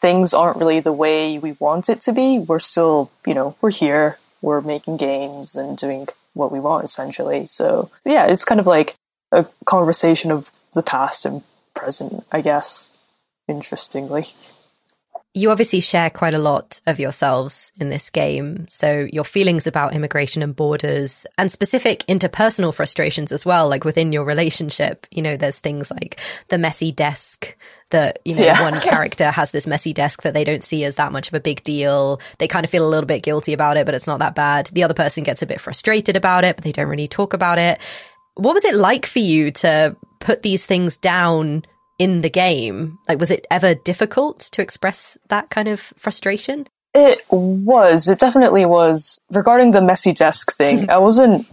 things 0.00 0.34
aren't 0.34 0.56
really 0.56 0.80
the 0.80 0.92
way 0.92 1.38
we 1.38 1.52
want 1.52 1.88
it 1.88 2.00
to 2.00 2.12
be, 2.12 2.38
we're 2.38 2.58
still, 2.58 3.10
you 3.26 3.34
know, 3.34 3.54
we're 3.60 3.70
here, 3.70 4.18
we're 4.40 4.60
making 4.60 4.96
games 4.96 5.54
and 5.54 5.78
doing 5.78 6.08
what 6.34 6.50
we 6.50 6.58
want 6.58 6.84
essentially. 6.84 7.46
So, 7.46 7.90
so 8.00 8.10
yeah, 8.10 8.26
it's 8.26 8.44
kind 8.44 8.60
of 8.60 8.66
like 8.66 8.96
a 9.30 9.46
conversation 9.64 10.32
of 10.32 10.50
the 10.74 10.82
past 10.82 11.24
and 11.24 11.42
present, 11.74 12.24
I 12.32 12.40
guess, 12.40 12.92
interestingly. 13.46 14.24
You 15.34 15.50
obviously 15.50 15.80
share 15.80 16.10
quite 16.10 16.34
a 16.34 16.38
lot 16.38 16.80
of 16.86 17.00
yourselves 17.00 17.72
in 17.80 17.88
this 17.88 18.10
game. 18.10 18.66
So, 18.68 19.08
your 19.10 19.24
feelings 19.24 19.66
about 19.66 19.94
immigration 19.94 20.42
and 20.42 20.54
borders 20.54 21.24
and 21.38 21.50
specific 21.50 22.00
interpersonal 22.06 22.74
frustrations 22.74 23.32
as 23.32 23.46
well, 23.46 23.68
like 23.68 23.84
within 23.84 24.12
your 24.12 24.24
relationship. 24.24 25.06
You 25.10 25.22
know, 25.22 25.36
there's 25.38 25.58
things 25.58 25.90
like 25.90 26.20
the 26.48 26.58
messy 26.58 26.92
desk 26.92 27.56
that, 27.92 28.18
you 28.24 28.34
know, 28.34 28.44
yeah. 28.44 28.60
one 28.60 28.78
character 28.80 29.30
has 29.30 29.52
this 29.52 29.66
messy 29.66 29.92
desk 29.92 30.22
that 30.22 30.34
they 30.34 30.44
don't 30.44 30.64
see 30.64 30.84
as 30.84 30.96
that 30.96 31.12
much 31.12 31.28
of 31.28 31.34
a 31.34 31.40
big 31.40 31.62
deal. 31.62 32.20
They 32.38 32.48
kind 32.48 32.64
of 32.64 32.70
feel 32.70 32.86
a 32.86 32.90
little 32.90 33.06
bit 33.06 33.22
guilty 33.22 33.52
about 33.52 33.76
it, 33.76 33.86
but 33.86 33.94
it's 33.94 34.06
not 34.06 34.18
that 34.18 34.34
bad. 34.34 34.66
The 34.66 34.82
other 34.82 34.94
person 34.94 35.22
gets 35.22 35.40
a 35.40 35.46
bit 35.46 35.60
frustrated 35.60 36.16
about 36.16 36.44
it, 36.44 36.56
but 36.56 36.64
they 36.64 36.72
don't 36.72 36.88
really 36.88 37.08
talk 37.08 37.32
about 37.32 37.58
it. 37.58 37.80
What 38.34 38.54
was 38.54 38.64
it 38.64 38.74
like 38.74 39.06
for 39.06 39.20
you 39.20 39.50
to 39.52 39.96
put 40.20 40.42
these 40.42 40.66
things 40.66 40.96
down? 40.96 41.64
In 42.02 42.22
the 42.22 42.30
game? 42.30 42.98
Like, 43.08 43.20
was 43.20 43.30
it 43.30 43.46
ever 43.50 43.74
difficult 43.74 44.40
to 44.52 44.62
express 44.62 45.16
that 45.28 45.50
kind 45.50 45.68
of 45.68 45.80
frustration? 45.96 46.66
It 46.94 47.22
was. 47.30 48.08
It 48.08 48.18
definitely 48.18 48.66
was. 48.66 49.20
Regarding 49.30 49.70
the 49.70 49.82
messy 49.82 50.12
desk 50.12 50.52
thing, 50.56 50.90
I 50.96 50.98
wasn't 50.98 51.46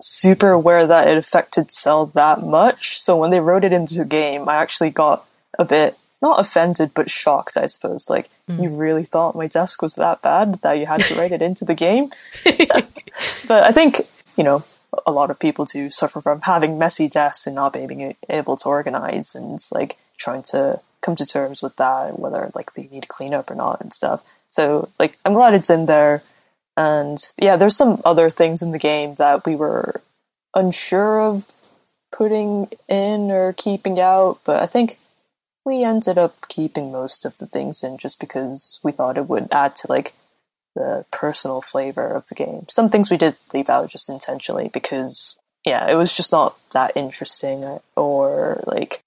super 0.00 0.50
aware 0.50 0.86
that 0.86 1.08
it 1.08 1.18
affected 1.18 1.72
Cel 1.72 2.06
that 2.06 2.42
much. 2.42 2.98
So 3.00 3.16
when 3.16 3.30
they 3.30 3.40
wrote 3.40 3.64
it 3.64 3.72
into 3.72 3.94
the 3.94 4.04
game, 4.04 4.48
I 4.48 4.56
actually 4.56 4.90
got 4.90 5.26
a 5.58 5.64
bit 5.64 5.96
not 6.22 6.38
offended 6.38 6.92
but 6.94 7.10
shocked, 7.10 7.56
I 7.56 7.66
suppose. 7.66 8.08
Like, 8.08 8.30
mm. 8.48 8.62
you 8.62 8.76
really 8.76 9.04
thought 9.04 9.34
my 9.34 9.46
desk 9.46 9.82
was 9.82 9.94
that 9.96 10.22
bad 10.22 10.60
that 10.62 10.74
you 10.74 10.86
had 10.86 11.00
to 11.00 11.14
write 11.14 11.32
it 11.32 11.42
into 11.42 11.64
the 11.64 11.74
game? 11.74 12.10
but 12.44 13.64
I 13.64 13.72
think, 13.72 14.02
you 14.36 14.44
know, 14.44 14.62
a 15.06 15.12
lot 15.12 15.30
of 15.30 15.38
people 15.38 15.64
do 15.64 15.90
suffer 15.90 16.20
from 16.20 16.40
having 16.42 16.78
messy 16.78 17.08
desks 17.08 17.46
and 17.46 17.56
not 17.56 17.72
being 17.72 18.16
able 18.28 18.56
to 18.56 18.68
organize 18.68 19.34
and 19.34 19.58
like 19.72 19.96
trying 20.18 20.42
to 20.42 20.80
come 21.00 21.16
to 21.16 21.26
terms 21.26 21.62
with 21.62 21.76
that, 21.76 22.18
whether 22.18 22.50
like 22.54 22.74
they 22.74 22.84
need 22.84 23.02
to 23.02 23.08
clean 23.08 23.34
up 23.34 23.50
or 23.50 23.54
not 23.54 23.80
and 23.80 23.92
stuff. 23.92 24.24
So 24.48 24.88
like 24.98 25.16
I'm 25.24 25.32
glad 25.32 25.54
it's 25.54 25.70
in 25.70 25.86
there. 25.86 26.22
And 26.76 27.18
yeah, 27.38 27.56
there's 27.56 27.76
some 27.76 28.00
other 28.04 28.30
things 28.30 28.62
in 28.62 28.72
the 28.72 28.78
game 28.78 29.14
that 29.16 29.46
we 29.46 29.54
were 29.54 30.00
unsure 30.54 31.20
of 31.20 31.50
putting 32.12 32.68
in 32.88 33.30
or 33.30 33.52
keeping 33.52 34.00
out, 34.00 34.40
but 34.44 34.62
I 34.62 34.66
think 34.66 34.98
we 35.64 35.84
ended 35.84 36.18
up 36.18 36.48
keeping 36.48 36.90
most 36.90 37.24
of 37.24 37.38
the 37.38 37.46
things 37.46 37.84
in 37.84 37.98
just 37.98 38.18
because 38.18 38.80
we 38.82 38.92
thought 38.92 39.16
it 39.16 39.28
would 39.28 39.48
add 39.52 39.76
to 39.76 39.86
like 39.88 40.12
the 40.74 41.04
personal 41.10 41.60
flavor 41.60 42.06
of 42.08 42.28
the 42.28 42.34
game. 42.34 42.66
Some 42.68 42.90
things 42.90 43.10
we 43.10 43.16
did 43.16 43.36
leave 43.52 43.68
out 43.68 43.90
just 43.90 44.08
intentionally 44.08 44.68
because, 44.68 45.38
yeah, 45.64 45.88
it 45.88 45.94
was 45.94 46.14
just 46.16 46.32
not 46.32 46.56
that 46.72 46.96
interesting 46.96 47.80
or 47.96 48.62
like 48.66 49.00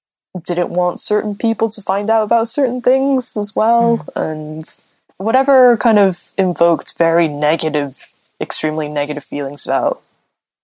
didn't 0.45 0.69
want 0.69 0.99
certain 0.99 1.35
people 1.35 1.69
to 1.69 1.81
find 1.81 2.09
out 2.09 2.23
about 2.23 2.47
certain 2.47 2.81
things 2.81 3.37
as 3.37 3.55
well. 3.55 3.97
Mm. 3.97 4.31
And 4.31 4.77
whatever 5.17 5.77
kind 5.77 5.99
of 5.99 6.31
invoked 6.37 6.97
very 6.97 7.27
negative, 7.27 8.07
extremely 8.41 8.89
negative 8.89 9.23
feelings 9.23 9.65
about 9.65 10.01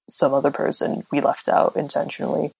some 0.09 0.33
other 0.33 0.51
person, 0.51 1.05
we 1.11 1.21
left 1.21 1.47
out 1.47 1.75
intentionally. 1.75 2.51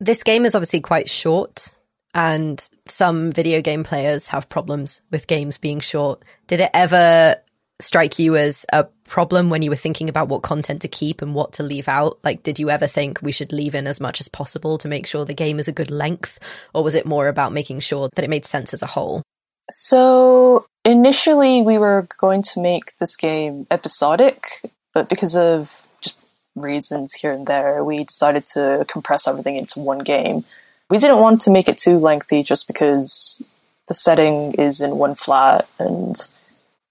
This 0.00 0.22
game 0.22 0.44
is 0.44 0.54
obviously 0.54 0.80
quite 0.80 1.08
short 1.08 1.72
and 2.14 2.68
some 2.86 3.32
video 3.32 3.62
game 3.62 3.84
players 3.84 4.28
have 4.28 4.48
problems 4.48 5.00
with 5.10 5.26
games 5.26 5.58
being 5.58 5.80
short. 5.80 6.22
Did 6.46 6.60
it 6.60 6.70
ever 6.74 7.36
strike 7.82 8.18
you 8.18 8.36
as 8.36 8.64
a 8.72 8.84
problem 9.06 9.50
when 9.50 9.62
you 9.62 9.70
were 9.70 9.76
thinking 9.76 10.08
about 10.08 10.28
what 10.28 10.42
content 10.42 10.82
to 10.82 10.88
keep 10.88 11.20
and 11.20 11.34
what 11.34 11.52
to 11.54 11.62
leave 11.62 11.88
out? 11.88 12.18
Like, 12.24 12.42
did 12.42 12.58
you 12.58 12.70
ever 12.70 12.86
think 12.86 13.20
we 13.20 13.32
should 13.32 13.52
leave 13.52 13.74
in 13.74 13.86
as 13.86 14.00
much 14.00 14.20
as 14.20 14.28
possible 14.28 14.78
to 14.78 14.88
make 14.88 15.06
sure 15.06 15.24
the 15.24 15.34
game 15.34 15.58
is 15.58 15.68
a 15.68 15.72
good 15.72 15.90
length? 15.90 16.38
Or 16.74 16.82
was 16.82 16.94
it 16.94 17.06
more 17.06 17.28
about 17.28 17.52
making 17.52 17.80
sure 17.80 18.08
that 18.14 18.24
it 18.24 18.30
made 18.30 18.46
sense 18.46 18.72
as 18.72 18.82
a 18.82 18.86
whole? 18.86 19.22
So, 19.70 20.66
initially, 20.84 21.62
we 21.62 21.78
were 21.78 22.06
going 22.18 22.42
to 22.54 22.60
make 22.60 22.96
this 22.98 23.16
game 23.16 23.66
episodic, 23.70 24.46
but 24.92 25.08
because 25.08 25.36
of 25.36 25.86
just 26.02 26.18
reasons 26.56 27.14
here 27.14 27.32
and 27.32 27.46
there, 27.46 27.84
we 27.84 28.04
decided 28.04 28.44
to 28.54 28.84
compress 28.88 29.28
everything 29.28 29.56
into 29.56 29.80
one 29.80 30.00
game. 30.00 30.44
We 30.90 30.98
didn't 30.98 31.20
want 31.20 31.40
to 31.42 31.50
make 31.50 31.68
it 31.68 31.78
too 31.78 31.96
lengthy 31.96 32.42
just 32.42 32.66
because 32.66 33.42
the 33.88 33.94
setting 33.94 34.54
is 34.54 34.80
in 34.80 34.96
one 34.96 35.14
flat 35.14 35.66
and 35.78 36.16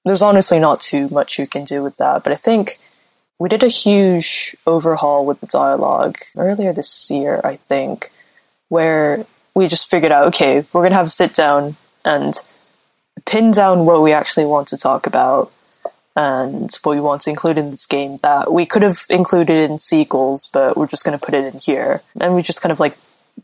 there's 0.05 0.21
honestly 0.21 0.59
not 0.59 0.81
too 0.81 1.07
much 1.09 1.37
you 1.37 1.47
can 1.47 1.63
do 1.63 1.83
with 1.83 1.97
that. 1.97 2.23
But 2.23 2.33
I 2.33 2.35
think 2.35 2.77
we 3.39 3.49
did 3.49 3.63
a 3.63 3.67
huge 3.67 4.55
overhaul 4.65 5.25
with 5.25 5.39
the 5.41 5.47
dialogue 5.47 6.17
earlier 6.37 6.73
this 6.73 7.09
year, 7.09 7.41
I 7.43 7.55
think, 7.55 8.11
where 8.69 9.25
we 9.53 9.67
just 9.67 9.89
figured 9.89 10.11
out, 10.11 10.27
okay, 10.27 10.63
we're 10.71 10.81
going 10.81 10.91
to 10.91 10.97
have 10.97 11.07
a 11.07 11.09
sit 11.09 11.33
down 11.33 11.75
and 12.05 12.33
pin 13.25 13.51
down 13.51 13.85
what 13.85 14.01
we 14.01 14.13
actually 14.13 14.45
want 14.45 14.67
to 14.69 14.77
talk 14.77 15.07
about. 15.07 15.51
and 16.15 16.69
what 16.83 16.95
we 16.95 17.01
want 17.01 17.21
to 17.21 17.29
include 17.29 17.57
in 17.57 17.71
this 17.71 17.85
game 17.85 18.17
that 18.21 18.51
we 18.51 18.65
could 18.65 18.81
have 18.81 18.97
included 19.09 19.69
in 19.69 19.77
sequels, 19.77 20.49
but 20.51 20.75
we're 20.75 20.87
just 20.87 21.05
going 21.05 21.17
to 21.17 21.25
put 21.25 21.33
it 21.33 21.53
in 21.53 21.59
here. 21.59 22.01
And 22.19 22.35
we 22.35 22.41
just 22.41 22.61
kind 22.61 22.71
of 22.71 22.79
like 22.79 22.97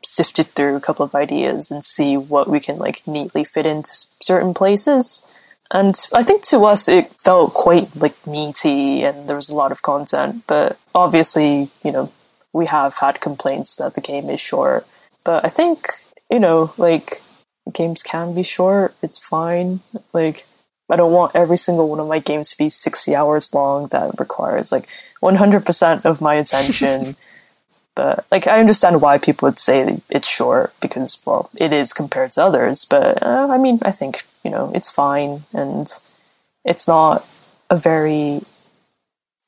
sifted 0.04 0.48
through 0.48 0.76
a 0.76 0.82
couple 0.82 1.06
of 1.06 1.16
ideas 1.16 1.72
and 1.72 1.84
see 1.84 2.18
what 2.18 2.50
we 2.50 2.60
can 2.60 2.78
like 2.78 3.08
neatly 3.08 3.44
fit 3.46 3.66
into 3.66 3.90
certain 4.22 4.54
places. 4.54 5.26
And 5.72 5.96
I 6.14 6.24
think 6.24 6.44
to 6.44 6.64
us 6.66 6.88
it 6.88 7.08
felt 7.08 7.54
quite 7.54 7.96
like 7.96 8.26
meaty 8.26 9.04
and 9.04 9.28
there 9.28 9.36
was 9.36 9.50
a 9.50 9.56
lot 9.56 9.72
of 9.72 9.82
content, 9.82 10.44
but 10.48 10.78
obviously, 10.96 11.70
you 11.84 11.92
know, 11.92 12.12
we 12.54 12.68
have 12.68 12.98
had 12.98 13.20
complaints 13.20 13.76
that 13.76 13.94
the 13.94 14.02
game 14.02 14.30
is 14.30 14.40
short. 14.40 14.88
But 15.24 15.44
I 15.44 15.50
think, 15.50 15.88
you 16.32 16.40
know, 16.40 16.74
like 16.78 17.22
games 17.74 18.02
can 18.02 18.34
be 18.34 18.44
short, 18.44 18.96
it's 19.02 19.18
fine. 19.18 19.82
Like 20.14 20.46
I 20.90 20.96
don't 20.96 21.12
want 21.12 21.36
every 21.36 21.58
single 21.58 21.90
one 21.90 22.00
of 22.00 22.08
my 22.08 22.20
games 22.20 22.52
to 22.52 22.58
be 22.58 22.70
60 22.70 23.14
hours 23.16 23.54
long 23.54 23.88
that 23.88 24.20
requires 24.20 24.72
like 24.72 24.88
100% 25.22 26.06
of 26.06 26.22
my 26.22 26.36
attention. 26.36 27.16
but 27.96 28.26
like 28.32 28.48
I 28.48 28.60
understand 28.60 29.02
why 29.02 29.18
people 29.18 29.48
would 29.48 29.60
say 29.60 29.98
it's 30.10 30.30
short 30.30 30.74
because 30.80 31.20
well, 31.26 31.50
it 31.56 31.74
is 31.74 31.94
compared 31.94 32.32
to 32.34 32.44
others, 32.44 32.86
but 32.86 33.22
uh, 33.22 33.48
I 33.50 33.58
mean, 33.58 33.80
I 33.82 33.92
think, 33.92 34.24
you 34.48 34.52
know, 34.52 34.72
it's 34.74 34.90
fine 34.90 35.44
and 35.52 35.90
it's 36.64 36.88
not 36.88 37.28
a 37.70 37.76
very 37.76 38.40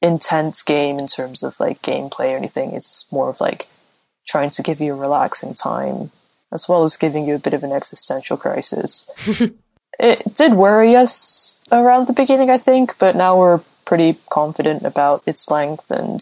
intense 0.01 0.61
game 0.61 0.99
in 0.99 1.07
terms 1.07 1.41
of 1.41 1.57
like 1.57 1.81
gameplay 1.81 2.33
or 2.33 2.37
anything. 2.37 2.73
It's 2.73 3.09
more 3.09 3.29
of 3.29 3.39
like 3.39 3.67
trying 4.27 4.49
to 4.49 4.61
give 4.61 4.81
you 4.81 4.93
a 4.93 4.97
relaxing 4.97 5.53
time 5.53 6.11
as 6.51 6.67
well 6.67 6.83
as 6.83 6.97
giving 6.97 7.25
you 7.25 7.35
a 7.35 7.39
bit 7.39 7.53
of 7.53 7.63
an 7.63 7.71
existential 7.71 8.35
crisis. 8.35 9.09
it 9.99 10.33
did 10.33 10.51
worry 10.51 10.97
us 10.97 11.63
around 11.71 12.07
the 12.07 12.13
beginning, 12.13 12.49
I 12.49 12.57
think, 12.57 12.99
but 12.99 13.15
now 13.15 13.37
we're 13.37 13.61
pretty 13.85 14.17
confident 14.29 14.83
about 14.83 15.23
its 15.25 15.49
length. 15.49 15.91
And 15.91 16.19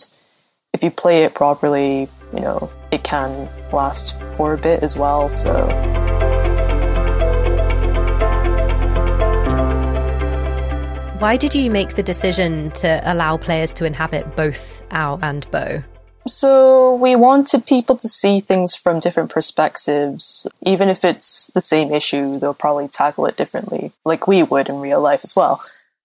if 0.71 0.83
you 0.83 0.91
play 0.91 1.23
it 1.23 1.33
properly, 1.33 2.09
you 2.31 2.41
know, 2.41 2.69
it 2.91 3.03
can 3.03 3.49
last 3.73 4.19
for 4.35 4.53
a 4.53 4.57
bit 4.59 4.83
as 4.83 4.95
well. 4.95 5.29
So. 5.29 5.96
Why 11.19 11.35
did 11.35 11.55
you 11.55 11.71
make 11.71 11.95
the 11.95 12.03
decision 12.03 12.69
to 12.75 13.01
allow 13.03 13.37
players 13.37 13.73
to 13.75 13.85
inhabit 13.85 14.35
both 14.35 14.85
Ao 14.91 15.17
and 15.23 15.49
Bo? 15.49 15.83
So 16.27 16.93
we 16.93 17.15
wanted 17.15 17.65
people 17.65 17.97
to 17.97 18.07
see 18.07 18.39
things 18.39 18.75
from 18.75 18.99
different 18.99 19.31
perspectives. 19.31 20.45
Even 20.61 20.89
if 20.89 21.03
it's 21.03 21.49
the 21.55 21.61
same 21.61 21.91
issue, 21.91 22.37
they'll 22.37 22.53
probably 22.53 22.87
tackle 22.87 23.25
it 23.25 23.35
differently, 23.35 23.93
like 24.05 24.27
we 24.27 24.43
would 24.43 24.69
in 24.69 24.79
real 24.79 25.01
life 25.01 25.21
as 25.23 25.35
well. 25.35 25.59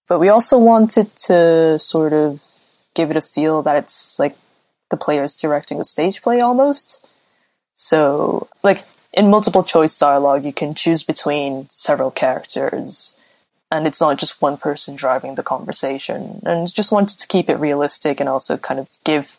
But 0.09 0.17
we 0.17 0.29
also 0.29 0.57
wanted 0.57 1.15
to 1.27 1.77
sort 1.77 2.13
of 2.13 2.41
give 2.95 3.11
it 3.11 3.17
a 3.17 3.21
feel 3.21 3.61
that 3.61 3.75
it's 3.75 4.17
like 4.17 4.35
the 4.89 4.97
player's 4.97 5.35
directing 5.35 5.79
a 5.79 5.83
stage 5.83 6.23
play 6.23 6.39
almost. 6.39 7.07
So, 7.75 8.47
like 8.63 8.81
in 9.13 9.29
multiple 9.29 9.63
choice 9.63 9.95
dialogue, 9.95 10.43
you 10.43 10.53
can 10.53 10.73
choose 10.73 11.03
between 11.03 11.67
several 11.69 12.09
characters 12.09 13.15
and 13.73 13.87
it's 13.87 13.99
not 13.99 14.19
just 14.19 14.39
one 14.39 14.55
person 14.55 14.95
driving 14.95 15.33
the 15.33 15.43
conversation. 15.43 16.41
And 16.45 16.71
just 16.71 16.91
wanted 16.91 17.17
to 17.17 17.27
keep 17.27 17.49
it 17.49 17.55
realistic 17.55 18.19
and 18.19 18.29
also 18.29 18.55
kind 18.55 18.79
of 18.79 18.87
give 19.03 19.37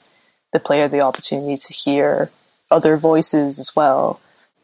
the 0.53 0.59
player 0.59 0.89
the 0.89 1.03
opportunity 1.03 1.57
to 1.57 1.73
hear 1.73 2.31
other 2.69 2.97
voices 2.97 3.61
as 3.61 3.77
well. 3.77 4.21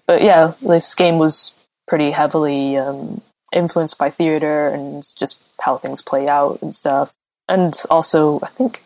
But 0.08 0.22
yeah, 0.22 0.54
this 0.60 0.92
game 0.96 1.18
was 1.18 1.56
pretty 1.86 2.10
heavily 2.10 2.76
um, 2.76 3.22
influenced 3.52 3.96
by 3.96 4.10
theater 4.10 4.68
and 4.68 5.04
just 5.16 5.40
how 5.60 5.76
things 5.76 6.02
play 6.02 6.26
out 6.26 6.60
and 6.62 6.74
stuff. 6.74 7.12
And 7.48 7.72
also, 7.88 8.40
I 8.42 8.48
think 8.48 8.82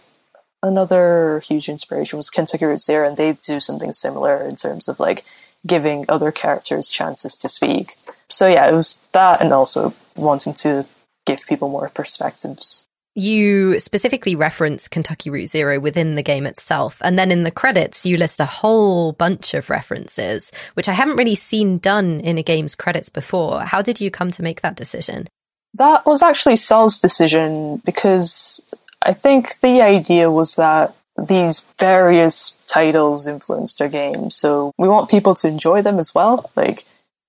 another 0.62 1.40
huge 1.40 1.70
inspiration 1.70 2.18
was 2.18 2.28
Kentucky 2.28 2.76
Zero, 2.76 3.08
and 3.08 3.16
they 3.16 3.32
do 3.32 3.58
something 3.58 3.92
similar 3.92 4.46
in 4.46 4.54
terms 4.54 4.88
of 4.88 5.00
like 5.00 5.24
giving 5.66 6.04
other 6.10 6.30
characters 6.30 6.90
chances 6.90 7.38
to 7.38 7.48
speak. 7.48 7.96
So 8.28 8.48
yeah, 8.48 8.68
it 8.68 8.72
was 8.72 9.00
that, 9.12 9.40
and 9.40 9.52
also 9.52 9.94
wanting 10.16 10.54
to 10.54 10.86
give 11.26 11.46
people 11.46 11.68
more 11.68 11.88
perspectives. 11.88 12.86
You 13.16 13.78
specifically 13.78 14.34
reference 14.34 14.88
Kentucky 14.88 15.30
Route 15.30 15.48
Zero 15.48 15.78
within 15.78 16.16
the 16.16 16.22
game 16.22 16.46
itself. 16.46 16.98
And 17.00 17.16
then 17.16 17.30
in 17.30 17.42
the 17.42 17.52
credits, 17.52 18.04
you 18.04 18.16
list 18.16 18.40
a 18.40 18.44
whole 18.44 19.12
bunch 19.12 19.54
of 19.54 19.70
references, 19.70 20.50
which 20.74 20.88
I 20.88 20.94
haven't 20.94 21.16
really 21.16 21.36
seen 21.36 21.78
done 21.78 22.20
in 22.20 22.38
a 22.38 22.42
game's 22.42 22.74
credits 22.74 23.08
before. 23.08 23.60
How 23.60 23.82
did 23.82 24.00
you 24.00 24.10
come 24.10 24.32
to 24.32 24.42
make 24.42 24.62
that 24.62 24.74
decision? 24.74 25.28
That 25.74 26.04
was 26.06 26.22
actually 26.24 26.56
Cel's 26.56 27.00
decision 27.00 27.80
because 27.84 28.64
I 29.00 29.12
think 29.12 29.60
the 29.60 29.80
idea 29.82 30.30
was 30.30 30.56
that 30.56 30.92
these 31.16 31.60
various 31.78 32.58
titles 32.66 33.28
influenced 33.28 33.80
our 33.80 33.88
game. 33.88 34.30
So 34.30 34.72
we 34.76 34.88
want 34.88 35.10
people 35.10 35.34
to 35.36 35.48
enjoy 35.48 35.82
them 35.82 35.98
as 35.98 36.14
well. 36.14 36.50
Like, 36.56 36.84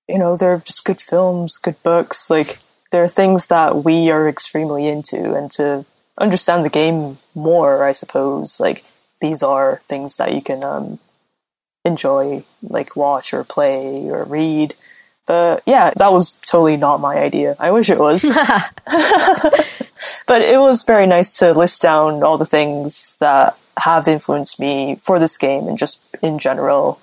you 0.08 0.18
know, 0.18 0.36
they're 0.36 0.58
just 0.58 0.84
good 0.84 1.00
films, 1.00 1.58
good 1.58 1.80
books. 1.84 2.28
Like, 2.28 2.58
there 2.92 3.02
are 3.02 3.08
things 3.08 3.48
that 3.48 3.84
we 3.84 4.10
are 4.10 4.28
extremely 4.28 4.86
into 4.86 5.34
and 5.34 5.50
to 5.52 5.84
understand 6.18 6.64
the 6.64 6.70
game 6.70 7.18
more, 7.34 7.84
I 7.84 7.92
suppose, 7.92 8.60
like 8.60 8.84
these 9.20 9.42
are 9.42 9.80
things 9.84 10.16
that 10.16 10.34
you 10.34 10.40
can 10.40 10.62
um, 10.62 10.98
enjoy, 11.84 12.44
like 12.62 12.96
watch 12.96 13.32
or 13.32 13.44
play 13.44 14.08
or 14.08 14.24
read. 14.24 14.74
But 15.26 15.62
yeah, 15.66 15.90
that 15.96 16.12
was 16.12 16.36
totally 16.36 16.76
not 16.76 17.00
my 17.00 17.16
idea. 17.16 17.56
I 17.58 17.72
wish 17.72 17.90
it 17.90 17.98
was. 17.98 18.24
but 20.26 20.42
it 20.42 20.58
was 20.58 20.84
very 20.84 21.06
nice 21.06 21.38
to 21.38 21.52
list 21.52 21.82
down 21.82 22.22
all 22.22 22.38
the 22.38 22.46
things 22.46 23.16
that 23.18 23.58
have 23.78 24.08
influenced 24.08 24.60
me 24.60 24.96
for 25.02 25.18
this 25.18 25.36
game 25.36 25.68
and 25.68 25.76
just 25.76 26.02
in 26.22 26.38
general. 26.38 27.00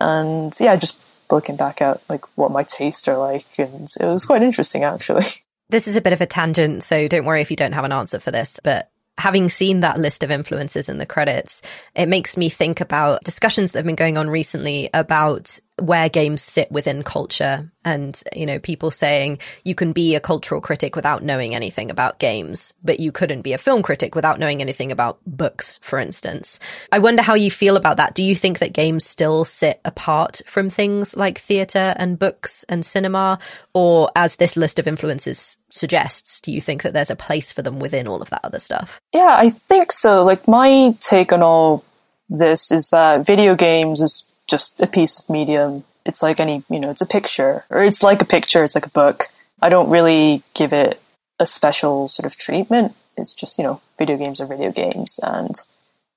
And 0.00 0.52
yeah, 0.58 0.76
just 0.76 1.00
looking 1.30 1.56
back 1.56 1.80
at 1.82 2.00
like 2.08 2.24
what 2.36 2.50
my 2.50 2.62
tastes 2.62 3.08
are 3.08 3.18
like, 3.18 3.58
and 3.58 3.88
it 4.00 4.04
was 4.04 4.26
quite 4.26 4.42
interesting 4.42 4.84
actually. 4.84 5.24
This 5.70 5.86
is 5.86 5.96
a 5.96 6.00
bit 6.00 6.14
of 6.14 6.22
a 6.22 6.26
tangent, 6.26 6.82
so 6.82 7.08
don't 7.08 7.26
worry 7.26 7.42
if 7.42 7.50
you 7.50 7.56
don't 7.56 7.74
have 7.74 7.84
an 7.84 7.92
answer 7.92 8.18
for 8.18 8.30
this, 8.30 8.58
but 8.64 8.90
having 9.18 9.50
seen 9.50 9.80
that 9.80 9.98
list 9.98 10.24
of 10.24 10.30
influences 10.30 10.88
in 10.88 10.96
the 10.96 11.04
credits, 11.04 11.60
it 11.94 12.08
makes 12.08 12.38
me 12.38 12.48
think 12.48 12.80
about 12.80 13.22
discussions 13.22 13.72
that 13.72 13.80
have 13.80 13.86
been 13.86 13.94
going 13.94 14.16
on 14.16 14.30
recently 14.30 14.88
about 14.94 15.58
where 15.80 16.08
games 16.08 16.42
sit 16.42 16.70
within 16.70 17.02
culture 17.02 17.70
and 17.84 18.22
you 18.34 18.44
know 18.44 18.58
people 18.58 18.90
saying 18.90 19.38
you 19.64 19.74
can 19.74 19.92
be 19.92 20.14
a 20.14 20.20
cultural 20.20 20.60
critic 20.60 20.96
without 20.96 21.22
knowing 21.22 21.54
anything 21.54 21.90
about 21.90 22.18
games 22.18 22.74
but 22.82 23.00
you 23.00 23.12
couldn't 23.12 23.42
be 23.42 23.52
a 23.52 23.58
film 23.58 23.82
critic 23.82 24.14
without 24.14 24.38
knowing 24.38 24.60
anything 24.60 24.92
about 24.92 25.18
books 25.26 25.78
for 25.82 25.98
instance. 25.98 26.60
I 26.92 26.98
wonder 26.98 27.22
how 27.22 27.34
you 27.34 27.50
feel 27.50 27.76
about 27.76 27.96
that. 27.96 28.14
Do 28.14 28.22
you 28.22 28.34
think 28.34 28.58
that 28.58 28.72
games 28.72 29.06
still 29.06 29.44
sit 29.44 29.80
apart 29.84 30.42
from 30.46 30.70
things 30.70 31.16
like 31.16 31.38
theater 31.38 31.94
and 31.96 32.18
books 32.18 32.64
and 32.68 32.84
cinema? 32.84 33.38
Or 33.74 34.10
as 34.16 34.36
this 34.36 34.56
list 34.56 34.78
of 34.78 34.86
influences 34.86 35.58
suggests 35.70 36.40
do 36.40 36.50
you 36.52 36.60
think 36.60 36.82
that 36.82 36.92
there's 36.92 37.10
a 37.10 37.16
place 37.16 37.52
for 37.52 37.62
them 37.62 37.78
within 37.78 38.08
all 38.08 38.22
of 38.22 38.30
that 38.30 38.40
other 38.44 38.58
stuff? 38.58 39.00
Yeah 39.12 39.36
i 39.38 39.50
think 39.50 39.92
so. 39.92 40.24
Like 40.24 40.48
my 40.48 40.94
take 41.00 41.32
on 41.32 41.42
all 41.42 41.84
this 42.28 42.70
is 42.70 42.90
that 42.90 43.26
video 43.26 43.54
games 43.54 44.00
is 44.00 44.28
just 44.48 44.80
a 44.80 44.86
piece 44.86 45.20
of 45.20 45.30
medium. 45.30 45.84
It's 46.04 46.22
like 46.22 46.40
any, 46.40 46.64
you 46.70 46.80
know, 46.80 46.90
it's 46.90 47.00
a 47.00 47.06
picture, 47.06 47.64
or 47.70 47.84
it's 47.84 48.02
like 48.02 48.22
a 48.22 48.26
picture, 48.26 48.64
it's 48.64 48.74
like 48.74 48.86
a 48.86 48.90
book. 48.90 49.24
I 49.60 49.68
don't 49.68 49.90
really 49.90 50.42
give 50.54 50.72
it 50.72 51.00
a 51.38 51.46
special 51.46 52.08
sort 52.08 52.26
of 52.26 52.38
treatment. 52.38 52.94
It's 53.16 53.34
just, 53.34 53.58
you 53.58 53.64
know, 53.64 53.80
video 53.98 54.16
games 54.16 54.40
are 54.40 54.46
video 54.46 54.72
games, 54.72 55.20
and 55.22 55.54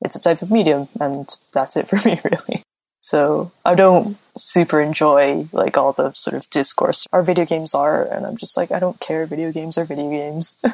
it's 0.02 0.16
a 0.16 0.22
type 0.22 0.42
of 0.42 0.52
medium, 0.52 0.88
and 1.00 1.28
that's 1.54 1.76
it 1.76 1.88
for 1.88 1.98
me, 2.08 2.20
really. 2.24 2.64
So 3.02 3.52
I 3.66 3.74
don't 3.76 4.18
super 4.38 4.80
enjoy 4.80 5.48
like 5.52 5.76
all 5.76 5.92
the 5.92 6.12
sort 6.12 6.36
of 6.36 6.50
discourse 6.52 7.08
our 7.12 7.24
video 7.24 7.46
games 7.46 7.74
are, 7.74 8.04
and 8.04 8.26
I'm 8.26 8.38
just 8.38 8.56
like, 8.56 8.72
I 8.72 8.80
don't 8.80 9.00
care. 9.00 9.26
Video 9.26 9.52
games 9.52 9.78
are 9.78 9.86
video 9.86 10.10
games. 10.10 10.62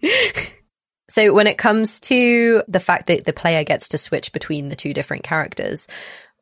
So 1.08 1.32
when 1.32 1.46
it 1.46 1.58
comes 1.58 2.00
to 2.00 2.62
the 2.68 2.80
fact 2.80 3.06
that 3.06 3.24
the 3.24 3.32
player 3.32 3.64
gets 3.64 3.88
to 3.88 3.98
switch 3.98 4.32
between 4.32 4.68
the 4.68 4.76
two 4.76 4.92
different 4.92 5.24
characters, 5.24 5.88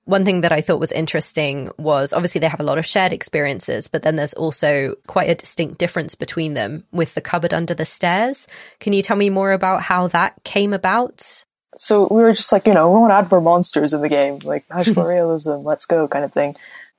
one 0.06 0.24
thing 0.24 0.42
that 0.42 0.52
I 0.52 0.60
thought 0.60 0.80
was 0.80 0.92
interesting 0.92 1.70
was 1.78 2.12
obviously 2.12 2.40
they 2.40 2.48
have 2.48 2.60
a 2.60 2.64
lot 2.64 2.78
of 2.78 2.86
shared 2.86 3.12
experiences, 3.12 3.88
but 3.88 4.02
then 4.04 4.14
there's 4.14 4.34
also 4.34 4.94
quite 5.08 5.28
a 5.28 5.34
distinct 5.34 5.78
difference 5.78 6.14
between 6.14 6.54
them 6.54 6.84
with 6.92 7.14
the 7.14 7.20
cupboard 7.20 7.52
under 7.52 7.74
the 7.74 7.84
stairs. 7.84 8.46
Can 8.78 8.92
you 8.92 9.02
tell 9.02 9.16
me 9.16 9.30
more 9.30 9.52
about 9.52 9.82
how 9.82 10.06
that 10.08 10.42
came 10.44 10.72
about? 10.72 11.44
So 11.76 12.06
we 12.08 12.22
were 12.22 12.32
just 12.32 12.52
like, 12.52 12.66
you 12.66 12.72
know, 12.72 12.90
we 12.90 13.00
want 13.00 13.10
to 13.10 13.16
add 13.16 13.30
more 13.30 13.40
monsters 13.40 13.92
in 13.92 14.00
the 14.00 14.08
game, 14.08 14.38
like 14.44 14.64
magical 14.70 15.04
realism, 15.04 15.56
let's 15.58 15.86
go 15.86 16.06
kind 16.06 16.24
of 16.24 16.32
thing. 16.32 16.56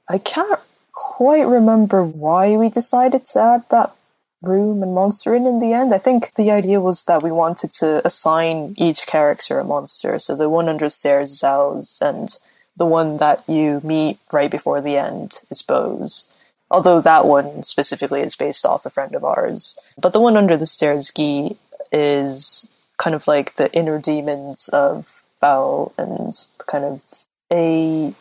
I 0.10 0.18
can't 0.18 0.60
quite 0.92 1.48
remember 1.48 2.04
why 2.04 2.58
we 2.58 2.70
decided 2.70 3.24
to 3.24 3.40
add 3.40 3.64
that 3.70 3.96
room 4.44 4.84
and 4.84 4.94
monster 4.94 5.34
in 5.36 5.46
in 5.46 5.60
the 5.60 5.74
end. 5.74 5.94
I 5.94 5.98
think 5.98 6.34
the 6.36 6.52
idea 6.52 6.80
was 6.80 7.06
that 7.06 7.24
we 7.24 7.32
wanted 7.32 7.72
to 7.74 8.06
assign 8.06 8.76
each 8.78 9.08
character 9.08 9.60
a 9.60 9.64
monster. 9.64 10.20
So 10.20 10.36
the 10.36 10.50
one 10.50 10.70
under 10.70 10.90
stairs 10.90 11.32
is 11.32 11.44
Ao's, 11.44 12.00
and 12.02 12.30
the 12.76 12.86
one 12.86 13.18
that 13.18 13.44
you 13.48 13.82
meet 13.84 14.20
right 14.32 14.52
before 14.52 14.82
the 14.82 14.98
end 14.98 15.42
is 15.50 15.62
Bo's. 15.62 16.32
Although 16.70 17.02
that 17.02 17.26
one 17.26 17.64
specifically 17.64 18.22
is 18.22 18.36
based 18.36 18.66
off 18.66 18.86
a 18.86 18.90
friend 18.90 19.16
of 19.16 19.24
ours. 19.24 19.80
But 20.00 20.14
the 20.14 20.20
one 20.20 20.38
under 20.38 20.58
the 20.58 20.68
stairs, 20.68 21.12
Gi, 21.16 21.58
is 21.92 22.70
kind 22.98 23.16
of 23.16 23.28
like 23.28 23.56
the 23.56 23.72
inner 23.74 24.00
demons 24.00 24.70
of 24.70 25.24
Bao 25.42 25.94
and 25.98 26.34
kind 26.66 26.84
of 26.84 27.26
a 27.52 28.14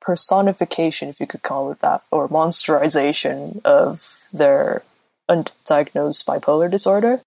personification, 0.00 1.08
if 1.08 1.20
you 1.20 1.26
could 1.26 1.42
call 1.42 1.70
it 1.70 1.80
that, 1.80 2.02
or 2.10 2.28
monsterization 2.28 3.64
of 3.64 4.18
their 4.32 4.82
undiagnosed 5.30 6.24
bipolar 6.26 6.70
disorder. 6.70 7.20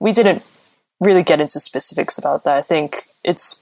We 0.00 0.12
didn't 0.12 0.42
really 1.00 1.22
get 1.22 1.40
into 1.40 1.60
specifics 1.60 2.18
about 2.18 2.44
that. 2.44 2.56
I 2.56 2.60
think 2.60 3.04
it's 3.22 3.60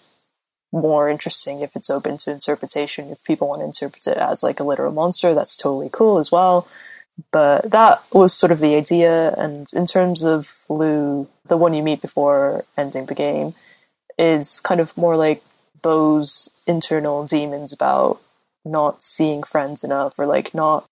more 0.72 1.08
interesting 1.08 1.60
if 1.60 1.76
it's 1.76 1.90
open 1.90 2.16
to 2.16 2.32
interpretation. 2.32 3.10
If 3.10 3.22
people 3.24 3.48
want 3.48 3.60
to 3.60 3.66
interpret 3.66 4.06
it 4.06 4.16
as 4.16 4.42
like 4.42 4.58
a 4.58 4.64
literal 4.64 4.92
monster, 4.92 5.34
that's 5.34 5.56
totally 5.56 5.90
cool 5.92 6.18
as 6.18 6.32
well. 6.32 6.66
But 7.30 7.70
that 7.70 8.02
was 8.12 8.32
sort 8.32 8.52
of 8.52 8.60
the 8.60 8.74
idea. 8.74 9.34
And 9.34 9.66
in 9.74 9.86
terms 9.86 10.24
of 10.24 10.64
Lou, 10.68 11.28
the 11.46 11.58
one 11.58 11.74
you 11.74 11.82
meet 11.82 12.00
before 12.00 12.64
ending 12.76 13.06
the 13.06 13.14
game, 13.14 13.54
is 14.18 14.60
kind 14.60 14.80
of 14.80 14.96
more 14.96 15.16
like 15.16 15.42
Bo's 15.82 16.54
internal 16.66 17.26
demons 17.26 17.72
about 17.72 18.20
not 18.64 19.02
seeing 19.02 19.42
friends 19.42 19.84
enough 19.84 20.18
or 20.18 20.26
like 20.26 20.54
not 20.54 20.86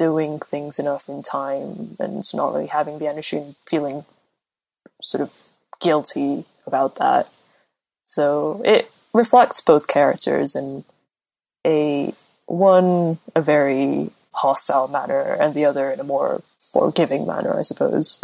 doing 0.00 0.38
things 0.38 0.78
enough 0.78 1.10
in 1.10 1.22
time 1.22 1.94
and 2.00 2.24
not 2.32 2.54
really 2.54 2.68
having 2.68 2.98
the 2.98 3.06
energy 3.06 3.36
and 3.36 3.54
feeling 3.66 4.06
sort 5.02 5.20
of 5.20 5.30
guilty 5.78 6.46
about 6.66 6.96
that. 6.96 7.28
So 8.04 8.62
it 8.64 8.90
reflects 9.12 9.60
both 9.60 9.88
characters 9.88 10.56
in 10.56 10.84
a 11.66 12.14
one 12.46 13.18
a 13.36 13.42
very 13.42 14.08
hostile 14.32 14.88
manner 14.88 15.36
and 15.38 15.52
the 15.52 15.66
other 15.66 15.90
in 15.90 16.00
a 16.00 16.04
more 16.04 16.42
forgiving 16.72 17.26
manner, 17.26 17.58
I 17.58 17.62
suppose. 17.62 18.22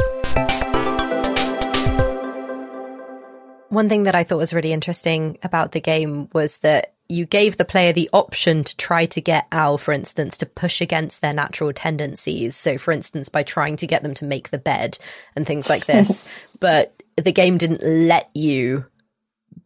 One 3.69 3.91
thing 3.91 4.05
that 4.05 4.15
I 4.15 4.25
thought 4.25 4.39
was 4.39 4.55
really 4.55 4.73
interesting 4.73 5.37
about 5.43 5.73
the 5.73 5.83
game 5.83 6.31
was 6.33 6.57
that 6.59 6.95
you 7.09 7.27
gave 7.27 7.57
the 7.57 7.65
player 7.65 7.93
the 7.93 8.11
option 8.13 8.65
to 8.65 8.77
try 8.77 9.07
to 9.07 9.21
get 9.21 9.47
Ao, 9.53 9.77
for 9.77 9.93
instance, 9.93 10.37
to 10.39 10.47
push 10.47 10.81
against 10.81 11.21
their 11.21 11.33
natural 11.33 11.73
tendencies. 11.73 12.57
So, 12.57 12.79
for 12.79 12.93
instance, 12.93 13.29
by 13.29 13.43
trying 13.43 13.77
to 13.77 13.87
get 13.87 14.03
them 14.03 14.15
to 14.15 14.25
make 14.25 14.51
the 14.51 14.59
bed 14.59 14.99
and 15.35 15.47
things 15.47 15.69
like 15.69 15.87
this. 15.87 16.25
but 16.61 17.03
the 17.17 17.33
game 17.33 17.59
didn't 17.59 17.83
let 17.83 18.31
you 18.35 18.87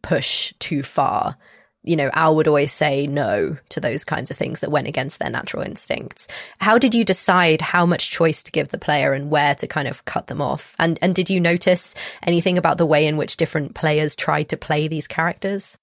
push 0.03 0.53
too 0.59 0.83
far. 0.83 1.37
You 1.83 1.97
know, 1.97 2.11
Ao 2.13 2.35
would 2.35 2.47
always 2.47 2.73
say 2.73 3.07
no 3.07 3.57
to 3.71 3.81
those 3.81 4.05
kinds 4.05 4.31
of 4.31 4.37
things 4.37 4.61
that 4.61 4.71
went 4.71 4.87
against 4.87 5.19
their 5.19 5.31
natural 5.31 5.63
instincts. 5.63 6.29
How 6.59 6.79
did 6.79 6.95
you 6.95 7.07
decide 7.07 7.63
how 7.63 7.87
much 7.87 8.11
choice 8.11 8.43
to 8.43 8.53
give 8.53 8.69
the 8.69 8.79
player 8.79 9.15
and 9.15 9.31
where 9.31 9.55
to 9.55 9.67
kind 9.67 9.89
of 9.89 10.05
cut 10.05 10.27
them 10.27 10.43
off? 10.43 10.77
And 10.79 10.99
and 11.01 11.15
did 11.15 11.31
you 11.31 11.41
notice 11.41 11.95
anything 12.23 12.59
about 12.59 12.77
the 12.77 12.85
way 12.85 13.07
in 13.07 13.17
which 13.17 13.39
different 13.39 13.75
players 13.75 14.15
tried 14.15 14.51
to 14.51 14.59
play 14.59 14.89
these 14.89 15.09
characters? 15.09 15.79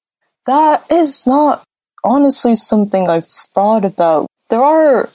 That 0.48 0.90
is 0.90 1.28
not 1.28 1.64
honestly 2.04 2.56
something 2.56 3.08
I've 3.08 3.28
thought 3.28 3.86
about. 3.86 4.28
There 4.50 4.62
are 4.62 5.10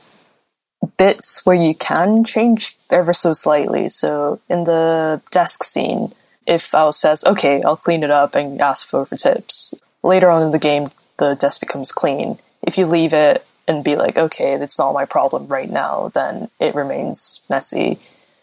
bits 0.98 1.44
where 1.46 1.56
you 1.56 1.74
can 1.74 2.22
change 2.24 2.76
ever 2.90 3.12
so 3.12 3.32
slightly. 3.32 3.88
So 3.88 4.40
in 4.48 4.64
the 4.64 5.22
desk 5.30 5.64
scene, 5.64 6.12
if 6.46 6.74
Ao 6.74 6.90
says, 6.90 7.24
okay, 7.24 7.62
I'll 7.62 7.76
clean 7.76 8.02
it 8.02 8.10
up 8.10 8.34
and 8.34 8.60
ask 8.60 8.86
for, 8.88 9.06
for 9.06 9.16
tips, 9.16 9.74
later 10.02 10.28
on 10.28 10.42
in 10.42 10.50
the 10.50 10.58
game, 10.58 10.90
the 11.18 11.34
desk 11.34 11.60
becomes 11.60 11.92
clean. 11.92 12.38
If 12.62 12.76
you 12.76 12.84
leave 12.84 13.12
it 13.12 13.46
and 13.66 13.84
be 13.84 13.96
like, 13.96 14.18
okay, 14.18 14.56
that's 14.56 14.78
not 14.78 14.92
my 14.92 15.04
problem 15.04 15.46
right 15.46 15.70
now, 15.70 16.10
then 16.14 16.50
it 16.60 16.74
remains 16.74 17.40
messy. 17.48 17.98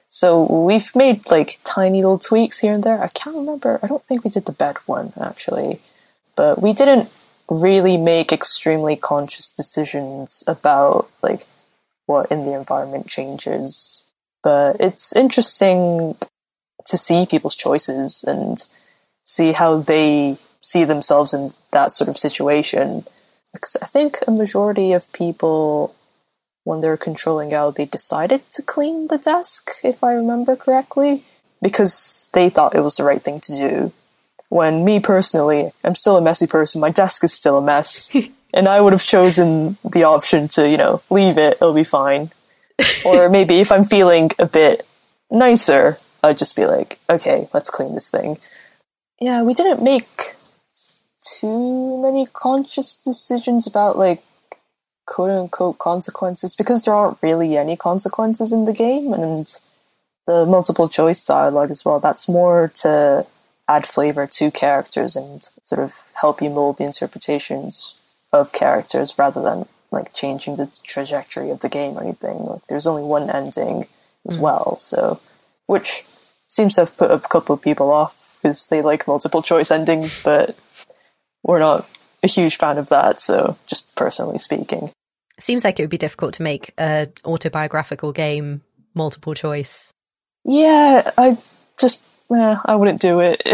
So 0.07 0.65
we've 0.65 0.95
made 0.95 1.29
like 1.29 1.59
tiny 1.63 2.01
little 2.01 2.17
tweaks 2.17 2.59
here 2.59 2.73
and 2.73 2.83
there. 2.83 3.01
I 3.01 3.09
can't 3.09 3.35
remember. 3.35 3.79
I 3.83 3.87
don't 3.87 4.03
think 4.03 4.23
we 4.23 4.31
did 4.31 4.45
the 4.45 4.51
bed 4.53 4.77
one 4.87 5.13
actually, 5.19 5.81
but 6.39 6.61
we 6.61 6.71
didn't 6.71 7.11
really 7.49 7.97
make 7.97 8.31
extremely 8.31 8.95
conscious 8.95 9.51
decisions 9.51 10.41
about 10.47 11.09
like 11.21 11.41
what 12.05 12.31
in 12.31 12.45
the 12.45 12.53
environment 12.53 13.07
changes. 13.07 14.07
But 14.41 14.79
it's 14.79 15.13
interesting 15.13 16.15
to 16.85 16.97
see 16.97 17.25
people's 17.25 17.57
choices 17.57 18.23
and 18.25 18.57
see 19.21 19.51
how 19.51 19.81
they 19.81 20.37
see 20.61 20.85
themselves 20.85 21.33
in 21.33 21.51
that 21.73 21.91
sort 21.91 22.07
of 22.07 22.17
situation. 22.17 23.03
Because 23.51 23.75
I 23.81 23.87
think 23.87 24.19
a 24.25 24.31
majority 24.31 24.93
of 24.93 25.11
people, 25.11 25.93
when 26.63 26.79
they're 26.79 26.95
controlling 26.95 27.53
Ao, 27.53 27.69
they 27.69 27.83
decided 27.83 28.49
to 28.51 28.61
clean 28.61 29.07
the 29.09 29.17
desk, 29.17 29.71
if 29.83 30.05
I 30.05 30.13
remember 30.13 30.55
correctly, 30.55 31.25
because 31.61 32.29
they 32.31 32.47
thought 32.47 32.75
it 32.75 32.81
was 32.87 32.95
the 32.95 33.03
right 33.03 33.21
thing 33.21 33.41
to 33.41 33.57
do. 33.57 33.91
When 34.49 34.83
me 34.83 34.99
personally, 34.99 35.71
I'm 35.83 35.95
still 35.95 36.17
a 36.17 36.21
messy 36.21 36.47
person, 36.47 36.81
my 36.81 36.91
desk 36.91 37.23
is 37.23 37.33
still 37.33 37.57
a 37.57 37.61
mess. 37.61 38.11
and 38.53 38.67
I 38.67 38.81
would 38.81 38.93
have 38.93 39.03
chosen 39.03 39.77
the 39.83 40.03
option 40.03 40.47
to, 40.49 40.67
you 40.67 40.77
know, 40.77 41.01
leave 41.09 41.37
it, 41.37 41.53
it'll 41.53 41.73
be 41.73 41.83
fine. 41.83 42.31
or 43.05 43.29
maybe 43.29 43.59
if 43.59 43.71
I'm 43.71 43.83
feeling 43.83 44.31
a 44.39 44.45
bit 44.45 44.87
nicer, 45.29 45.97
I'd 46.23 46.37
just 46.37 46.55
be 46.55 46.65
like, 46.65 46.99
okay, 47.09 47.47
let's 47.53 47.69
clean 47.69 47.93
this 47.93 48.09
thing. 48.09 48.37
Yeah, 49.21 49.43
we 49.43 49.53
didn't 49.53 49.83
make 49.83 50.33
too 51.21 52.01
many 52.01 52.25
conscious 52.31 52.97
decisions 52.97 53.67
about 53.67 53.97
like 53.97 54.23
quote 55.05 55.31
unquote 55.31 55.77
consequences 55.77 56.55
because 56.55 56.85
there 56.85 56.93
aren't 56.93 57.21
really 57.21 57.57
any 57.57 57.75
consequences 57.75 58.53
in 58.53 58.65
the 58.65 58.73
game 58.73 59.11
and 59.13 59.59
the 60.25 60.45
multiple 60.45 60.87
choice 60.87 61.23
dialogue 61.23 61.71
as 61.71 61.83
well. 61.83 61.99
That's 61.99 62.29
more 62.29 62.71
to 62.75 63.25
add 63.69 63.85
flavor 63.85 64.25
to 64.25 64.51
characters 64.51 65.15
and 65.15 65.43
sort 65.63 65.79
of 65.79 65.93
help 66.15 66.41
you 66.41 66.49
mold 66.49 66.77
the 66.77 66.83
interpretations 66.83 67.95
of 68.33 68.51
characters 68.51 69.17
rather 69.17 69.41
than 69.41 69.65
like 69.91 70.13
changing 70.13 70.55
the 70.55 70.69
trajectory 70.83 71.49
of 71.51 71.59
the 71.61 71.69
game 71.69 71.97
or 71.97 72.03
anything. 72.03 72.37
Like 72.39 72.65
there's 72.67 72.87
only 72.87 73.03
one 73.03 73.29
ending 73.29 73.85
as 74.27 74.37
mm. 74.37 74.41
well, 74.41 74.77
so 74.77 75.19
which 75.67 76.03
seems 76.47 76.75
to 76.75 76.81
have 76.81 76.97
put 76.97 77.11
a 77.11 77.19
couple 77.19 77.53
of 77.53 77.61
people 77.61 77.91
off 77.91 78.39
because 78.41 78.67
they 78.67 78.81
like 78.81 79.07
multiple 79.07 79.43
choice 79.43 79.71
endings, 79.71 80.21
but 80.21 80.57
we're 81.43 81.59
not 81.59 81.87
a 82.23 82.27
huge 82.27 82.57
fan 82.57 82.77
of 82.77 82.89
that. 82.89 83.21
So, 83.21 83.55
just 83.67 83.93
personally 83.95 84.39
speaking, 84.39 84.91
seems 85.39 85.63
like 85.63 85.79
it 85.79 85.83
would 85.83 85.89
be 85.89 85.97
difficult 85.97 86.35
to 86.35 86.43
make 86.43 86.73
a 86.79 87.09
autobiographical 87.25 88.11
game 88.11 88.61
multiple 88.95 89.35
choice. 89.35 89.93
Yeah, 90.43 91.11
I 91.17 91.37
just 91.79 92.03
eh, 92.33 92.55
I 92.65 92.75
wouldn't 92.75 93.01
do 93.01 93.19
it. 93.19 93.41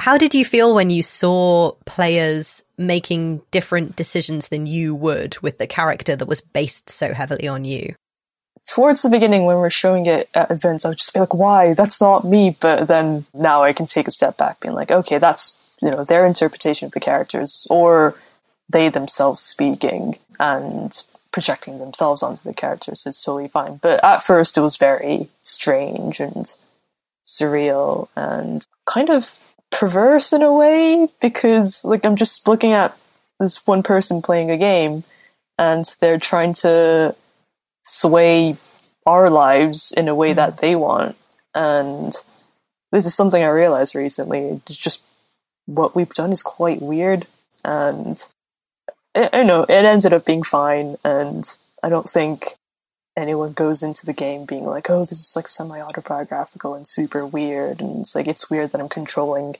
How 0.00 0.18
did 0.18 0.34
you 0.34 0.44
feel 0.44 0.74
when 0.74 0.90
you 0.90 1.02
saw 1.02 1.72
players 1.86 2.64
making 2.76 3.42
different 3.52 3.94
decisions 3.94 4.48
than 4.48 4.66
you 4.66 4.94
would 4.96 5.38
with 5.38 5.58
the 5.58 5.66
character 5.66 6.16
that 6.16 6.26
was 6.26 6.40
based 6.40 6.90
so 6.90 7.14
heavily 7.14 7.46
on 7.46 7.64
you? 7.64 7.94
towards 8.64 9.02
the 9.02 9.10
beginning 9.10 9.44
when 9.44 9.56
we're 9.56 9.70
showing 9.70 10.06
it 10.06 10.28
at 10.34 10.50
events, 10.50 10.84
I 10.84 10.88
would 10.88 10.98
just 10.98 11.12
be 11.12 11.20
like, 11.20 11.34
why? 11.34 11.74
That's 11.74 12.00
not 12.00 12.24
me. 12.24 12.56
But 12.58 12.88
then 12.88 13.26
now 13.34 13.62
I 13.62 13.72
can 13.72 13.86
take 13.86 14.08
a 14.08 14.12
step 14.12 14.36
back 14.36 14.60
being 14.60 14.74
like, 14.74 14.90
okay, 14.90 15.18
that's, 15.18 15.58
you 15.80 15.90
know, 15.90 16.04
their 16.04 16.26
interpretation 16.26 16.86
of 16.86 16.92
the 16.92 17.00
characters 17.00 17.66
or 17.70 18.14
they 18.68 18.88
themselves 18.88 19.40
speaking 19.40 20.18
and 20.38 20.92
projecting 21.32 21.78
themselves 21.78 22.22
onto 22.22 22.42
the 22.42 22.54
characters. 22.54 23.04
It's 23.06 23.22
totally 23.22 23.48
fine. 23.48 23.76
But 23.82 24.02
at 24.04 24.22
first 24.22 24.56
it 24.56 24.60
was 24.62 24.76
very 24.76 25.28
strange 25.42 26.20
and 26.20 26.46
surreal 27.24 28.08
and 28.16 28.64
kind 28.86 29.10
of 29.10 29.38
perverse 29.70 30.32
in 30.32 30.42
a 30.42 30.52
way 30.52 31.08
because 31.20 31.84
like 31.84 32.04
I'm 32.04 32.16
just 32.16 32.46
looking 32.46 32.72
at 32.72 32.96
this 33.40 33.66
one 33.66 33.82
person 33.82 34.22
playing 34.22 34.50
a 34.50 34.58
game 34.58 35.04
and 35.58 35.84
they're 36.00 36.18
trying 36.18 36.52
to 36.54 37.14
sway 37.84 38.56
our 39.06 39.30
lives 39.30 39.92
in 39.92 40.08
a 40.08 40.14
way 40.14 40.32
mm. 40.32 40.36
that 40.36 40.58
they 40.58 40.74
want. 40.76 41.16
And 41.54 42.12
this 42.92 43.06
is 43.06 43.14
something 43.14 43.42
I 43.42 43.48
realized 43.48 43.94
recently. 43.94 44.60
It's 44.66 44.76
just 44.76 45.04
what 45.66 45.94
we've 45.94 46.10
done 46.10 46.32
is 46.32 46.42
quite 46.42 46.82
weird. 46.82 47.26
And 47.64 48.22
I 49.14 49.42
know 49.42 49.62
it 49.64 49.70
ended 49.70 50.12
up 50.12 50.24
being 50.24 50.42
fine. 50.42 50.96
And 51.04 51.44
I 51.82 51.88
don't 51.88 52.08
think 52.08 52.54
anyone 53.16 53.52
goes 53.52 53.82
into 53.82 54.06
the 54.06 54.12
game 54.12 54.44
being 54.44 54.64
like, 54.64 54.88
oh, 54.88 55.00
this 55.00 55.12
is 55.12 55.34
like 55.36 55.48
semi 55.48 55.80
autobiographical 55.80 56.74
and 56.74 56.86
super 56.86 57.26
weird. 57.26 57.80
And 57.80 58.00
it's 58.00 58.14
like, 58.14 58.28
it's 58.28 58.50
weird 58.50 58.70
that 58.70 58.80
I'm 58.80 58.88
controlling 58.88 59.56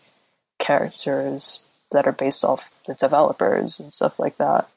characters 0.59 1.63
that 1.91 2.07
are 2.07 2.13
based 2.13 2.45
off 2.45 2.71
the 2.87 2.95
developers 2.95 3.79
and 3.79 3.93
stuff 3.93 4.19
like 4.19 4.37
that. 4.39 4.69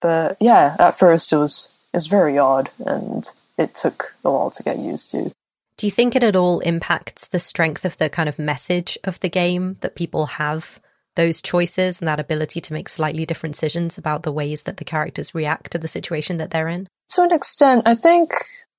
But 0.00 0.36
yeah, 0.40 0.76
at 0.78 0.98
first 0.98 1.32
it 1.32 1.36
was 1.36 1.70
is 1.94 2.06
very 2.06 2.38
odd 2.38 2.70
and 2.84 3.24
it 3.56 3.74
took 3.74 4.14
a 4.24 4.30
while 4.30 4.50
to 4.50 4.62
get 4.62 4.78
used 4.78 5.10
to. 5.12 5.32
Do 5.76 5.86
you 5.86 5.90
think 5.90 6.14
it 6.14 6.22
at 6.22 6.36
all 6.36 6.60
impacts 6.60 7.26
the 7.26 7.38
strength 7.38 7.84
of 7.84 7.96
the 7.98 8.10
kind 8.10 8.28
of 8.28 8.38
message 8.38 8.98
of 9.04 9.20
the 9.20 9.28
game 9.28 9.76
that 9.80 9.94
people 9.94 10.26
have 10.26 10.80
those 11.18 11.42
choices 11.42 12.00
and 12.00 12.06
that 12.06 12.20
ability 12.20 12.60
to 12.60 12.72
make 12.72 12.88
slightly 12.88 13.26
different 13.26 13.56
decisions 13.56 13.98
about 13.98 14.22
the 14.22 14.32
ways 14.32 14.62
that 14.62 14.76
the 14.76 14.84
characters 14.84 15.34
react 15.34 15.72
to 15.72 15.78
the 15.78 15.88
situation 15.88 16.36
that 16.36 16.52
they're 16.52 16.68
in? 16.68 16.86
To 17.10 17.22
an 17.22 17.32
extent, 17.32 17.82
I 17.86 17.96
think 17.96 18.30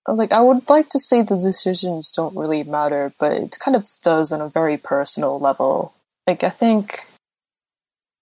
like 0.07 0.31
I 0.31 0.39
would 0.39 0.69
like 0.69 0.87
to 0.89 0.99
say 0.99 1.21
the 1.21 1.35
decisions 1.35 2.11
don't 2.13 2.37
really 2.37 2.63
matter, 2.63 3.13
but 3.19 3.33
it 3.33 3.59
kind 3.59 3.75
of 3.75 3.89
does 4.01 4.31
on 4.31 4.39
a 4.39 4.47
very 4.47 4.77
personal 4.77 5.37
level. 5.37 5.93
Like 6.25 6.45
I 6.45 6.49
think 6.49 7.07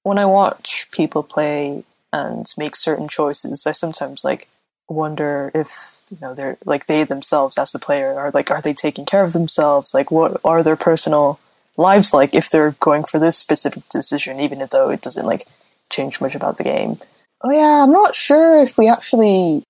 when 0.02 0.18
I 0.18 0.26
watch 0.26 0.88
people 0.92 1.22
play 1.22 1.84
and 2.12 2.46
make 2.58 2.76
certain 2.76 3.08
choices, 3.08 3.68
I 3.68 3.74
sometimes 3.74 4.24
like 4.24 4.48
wonder 4.90 5.52
if 5.54 5.96
you 6.10 6.18
know 6.22 6.34
they're 6.34 6.58
like 6.66 6.88
they 6.88 7.04
themselves 7.04 7.58
as 7.60 7.72
the 7.72 7.80
player 7.80 8.18
are 8.18 8.32
like 8.32 8.50
are 8.50 8.62
they 8.62 8.74
taking 8.74 9.06
care 9.06 9.24
of 9.24 9.34
themselves? 9.34 9.94
Like 9.94 10.10
what 10.10 10.42
are 10.44 10.64
their 10.64 10.76
personal 10.76 11.40
lives 11.78 12.14
like 12.14 12.34
if 12.34 12.50
they're 12.50 12.76
going 12.80 13.04
for 13.04 13.20
this 13.20 13.38
specific 13.38 13.88
decision, 13.90 14.40
even 14.40 14.68
though 14.72 14.90
it 14.90 15.02
doesn't 15.02 15.26
like 15.26 15.46
change 15.90 16.20
much 16.20 16.36
about 16.36 16.58
the 16.58 16.64
game. 16.64 17.00
Oh 17.44 17.52
yeah, 17.52 17.84
I'm 17.84 17.92
not 17.92 18.16
sure 18.16 18.62
if 18.62 18.78
we 18.78 18.90
actually 18.90 19.64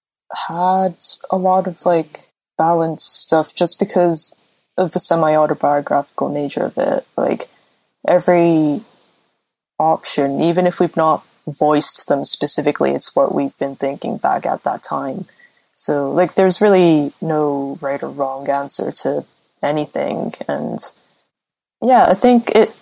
had 0.47 0.95
a 1.29 1.37
lot 1.37 1.67
of 1.67 1.85
like 1.85 2.21
balanced 2.57 3.21
stuff 3.21 3.53
just 3.53 3.77
because 3.79 4.35
of 4.77 4.91
the 4.91 4.99
semi 4.99 5.35
autobiographical 5.35 6.29
nature 6.29 6.63
of 6.63 6.77
it. 6.77 7.05
Like 7.17 7.49
every 8.07 8.81
option, 9.79 10.41
even 10.41 10.65
if 10.65 10.79
we've 10.79 10.97
not 10.97 11.25
voiced 11.45 12.07
them 12.07 12.25
specifically, 12.25 12.91
it's 12.91 13.15
what 13.15 13.33
we've 13.33 13.57
been 13.57 13.75
thinking 13.75 14.17
back 14.17 14.45
at 14.45 14.63
that 14.63 14.83
time. 14.83 15.25
So 15.73 16.09
like 16.11 16.35
there's 16.35 16.61
really 16.61 17.13
no 17.21 17.77
right 17.81 18.01
or 18.01 18.09
wrong 18.09 18.49
answer 18.49 18.91
to 19.03 19.25
anything 19.61 20.33
and 20.47 20.79
yeah, 21.81 22.05
I 22.09 22.13
think 22.13 22.51
it 22.55 22.75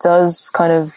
does 0.00 0.50
kind 0.50 0.72
of 0.72 0.94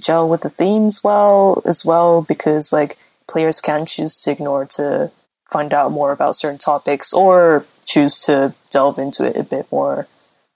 gel 0.00 0.28
with 0.28 0.42
the 0.42 0.50
themes 0.50 1.02
well 1.02 1.62
as 1.66 1.84
well 1.84 2.22
because 2.22 2.72
like 2.72 2.96
players 3.28 3.60
can 3.60 3.84
choose 3.84 4.22
to 4.22 4.30
ignore 4.30 4.64
to 4.64 5.10
find 5.50 5.72
out 5.72 5.92
more 5.92 6.12
about 6.12 6.36
certain 6.36 6.58
topics 6.58 7.12
or 7.12 7.66
choose 7.86 8.20
to 8.20 8.54
delve 8.70 8.98
into 8.98 9.24
it 9.24 9.36
a 9.36 9.42
bit 9.42 9.70
more. 9.72 10.06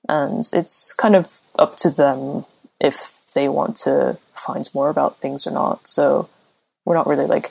And 0.09 0.45
it's 0.53 0.93
kind 0.93 1.17
of 1.17 1.39
up 1.59 1.77
to 1.79 1.91
them 1.91 2.45
if 2.81 3.15
they 3.35 3.49
want 3.49 3.77
to 3.77 4.19
find 4.35 4.69
more 4.75 4.91
about 4.91 5.21
things 5.21 5.47
or 5.47 5.53
not. 5.53 5.87
So 5.87 6.29
we're 6.85 6.95
not 6.95 7.07
really 7.07 7.27
like 7.27 7.51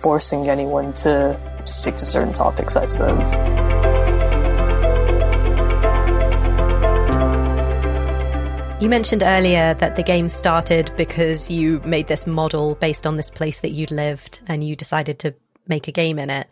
forcing 0.00 0.48
anyone 0.48 0.92
to 0.94 1.38
stick 1.64 1.96
to 1.96 2.06
certain 2.06 2.32
topics, 2.32 2.76
I 2.76 2.86
suppose. 2.86 3.34
You 8.82 8.88
mentioned 8.88 9.22
earlier 9.22 9.74
that 9.74 9.94
the 9.94 10.02
game 10.02 10.28
started 10.28 10.90
because 10.96 11.48
you 11.48 11.80
made 11.84 12.08
this 12.08 12.26
model 12.26 12.74
based 12.74 13.06
on 13.06 13.16
this 13.16 13.30
place 13.30 13.60
that 13.60 13.70
you'd 13.70 13.92
lived 13.92 14.40
and 14.48 14.64
you 14.64 14.74
decided 14.74 15.20
to 15.20 15.34
make 15.68 15.86
a 15.86 15.92
game 15.92 16.18
in 16.18 16.30
it. 16.30 16.48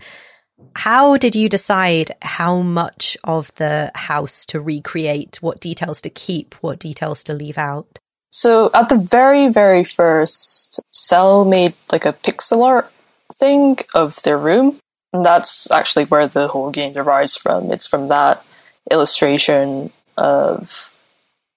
How 0.76 1.16
did 1.16 1.34
you 1.34 1.48
decide 1.48 2.12
how 2.22 2.60
much 2.60 3.16
of 3.24 3.52
the 3.56 3.90
house 3.96 4.46
to 4.46 4.60
recreate, 4.60 5.42
what 5.42 5.58
details 5.58 6.00
to 6.02 6.08
keep, 6.08 6.54
what 6.60 6.78
details 6.78 7.24
to 7.24 7.34
leave 7.34 7.58
out? 7.58 7.98
So 8.30 8.70
at 8.74 8.90
the 8.90 8.98
very, 8.98 9.48
very 9.48 9.82
first, 9.82 10.80
Cel 10.92 11.44
made 11.44 11.74
like 11.90 12.04
a 12.04 12.12
pixel 12.12 12.64
art 12.64 12.92
thing 13.34 13.78
of 13.92 14.22
their 14.22 14.38
room. 14.38 14.78
And 15.12 15.26
that's 15.26 15.68
actually 15.72 16.04
where 16.04 16.28
the 16.28 16.46
whole 16.46 16.70
game 16.70 16.92
derives 16.92 17.36
from. 17.36 17.72
It's 17.72 17.88
from 17.88 18.06
that 18.06 18.46
illustration 18.88 19.90
of 20.16 20.89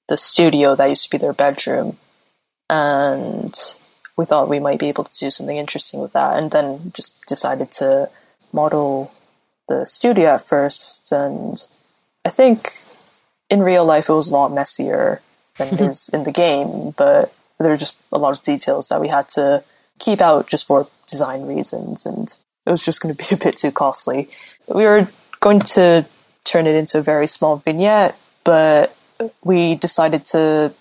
the 0.07 0.17
studio 0.17 0.75
that 0.75 0.85
used 0.85 1.03
to 1.03 1.09
be 1.09 1.17
their 1.17 1.33
bedroom, 1.33 1.97
and 2.69 3.55
we 4.17 4.25
thought 4.25 4.49
we 4.49 4.59
might 4.59 4.79
be 4.79 4.89
able 4.89 5.03
to 5.03 5.19
do 5.19 5.31
something 5.31 5.57
interesting 5.57 5.99
with 5.99 6.13
that, 6.13 6.37
and 6.37 6.51
then 6.51 6.91
just 6.93 7.25
decided 7.25 7.71
to 7.71 8.09
model 8.51 9.11
the 9.67 9.85
studio 9.85 10.35
at 10.35 10.47
first. 10.47 11.11
And 11.11 11.57
I 12.25 12.29
think 12.29 12.69
in 13.49 13.61
real 13.61 13.85
life 13.85 14.09
it 14.09 14.13
was 14.13 14.27
a 14.27 14.33
lot 14.33 14.51
messier 14.51 15.21
than 15.57 15.67
it 15.67 15.73
mm-hmm. 15.75 15.83
is 15.85 16.09
in 16.09 16.23
the 16.23 16.31
game, 16.31 16.93
but 16.97 17.33
there 17.59 17.69
were 17.69 17.77
just 17.77 17.99
a 18.11 18.17
lot 18.17 18.37
of 18.37 18.43
details 18.43 18.89
that 18.89 19.01
we 19.01 19.07
had 19.07 19.29
to 19.29 19.63
keep 19.99 20.21
out 20.21 20.47
just 20.47 20.67
for 20.67 20.87
design 21.07 21.43
reasons, 21.43 22.05
and 22.05 22.37
it 22.65 22.69
was 22.69 22.83
just 22.83 23.01
going 23.01 23.15
to 23.15 23.17
be 23.17 23.35
a 23.41 23.43
bit 23.43 23.57
too 23.57 23.71
costly. 23.71 24.29
We 24.67 24.83
were 24.83 25.07
going 25.39 25.59
to 25.59 26.05
turn 26.43 26.67
it 26.67 26.75
into 26.75 26.99
a 26.99 27.01
very 27.01 27.27
small 27.27 27.57
vignette, 27.57 28.17
but 28.43 28.95
we 29.43 29.75
decided 29.75 30.25
to 30.25 30.73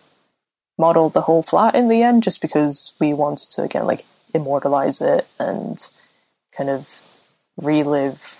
model 0.79 1.09
the 1.09 1.21
whole 1.23 1.43
flat 1.43 1.75
in 1.75 1.89
the 1.89 2.03
end 2.03 2.23
just 2.23 2.41
because 2.41 2.95
we 2.99 3.13
wanted 3.13 3.51
to 3.51 3.63
again 3.63 3.87
like 3.87 4.05
immortalize 4.35 5.01
it 5.01 5.27
and 5.39 5.91
kind 6.57 6.71
of 6.71 7.03
relive 7.57 8.39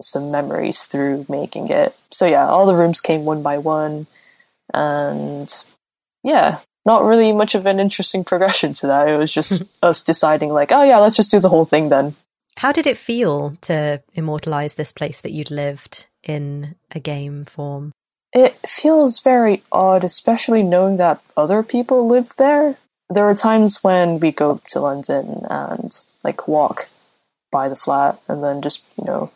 some 0.00 0.30
memories 0.30 0.84
through 0.84 1.26
making 1.28 1.68
it. 1.68 1.96
So 2.10 2.26
yeah, 2.26 2.46
all 2.46 2.66
the 2.66 2.74
rooms 2.74 3.00
came 3.00 3.24
one 3.24 3.42
by 3.42 3.58
one 3.58 4.06
and 4.74 5.52
yeah, 6.22 6.58
not 6.84 7.04
really 7.04 7.32
much 7.32 7.54
of 7.54 7.66
an 7.66 7.80
interesting 7.80 8.24
progression 8.24 8.72
to 8.74 8.86
that. 8.88 9.08
It 9.08 9.16
was 9.16 9.32
just 9.32 9.62
us 9.82 10.02
deciding 10.02 10.50
like, 10.50 10.72
oh 10.72 10.82
yeah, 10.82 10.98
let's 10.98 11.16
just 11.16 11.30
do 11.30 11.40
the 11.40 11.48
whole 11.48 11.64
thing 11.64 11.88
then. 11.88 12.14
How 12.58 12.72
did 12.72 12.86
it 12.86 12.98
feel 12.98 13.56
to 13.62 14.02
immortalize 14.12 14.74
this 14.74 14.92
place 14.92 15.20
that 15.22 15.32
you'd 15.32 15.50
lived 15.50 16.06
in 16.22 16.74
a 16.90 17.00
game 17.00 17.44
form? 17.44 17.92
It 18.32 18.56
feels 18.66 19.20
very 19.20 19.62
odd, 19.70 20.04
especially 20.04 20.62
knowing 20.62 20.96
that 20.96 21.20
other 21.36 21.62
people 21.62 22.06
live 22.06 22.36
there. 22.36 22.76
There 23.10 23.28
are 23.28 23.34
times 23.34 23.84
when 23.84 24.20
we 24.20 24.32
go 24.32 24.60
to 24.68 24.80
London 24.80 25.44
and 25.50 25.92
like 26.24 26.48
walk 26.48 26.88
by 27.50 27.68
the 27.68 27.76
flat 27.76 28.18
and 28.28 28.42
then 28.42 28.62
just, 28.62 28.84
you 28.96 29.04
know, 29.04 29.30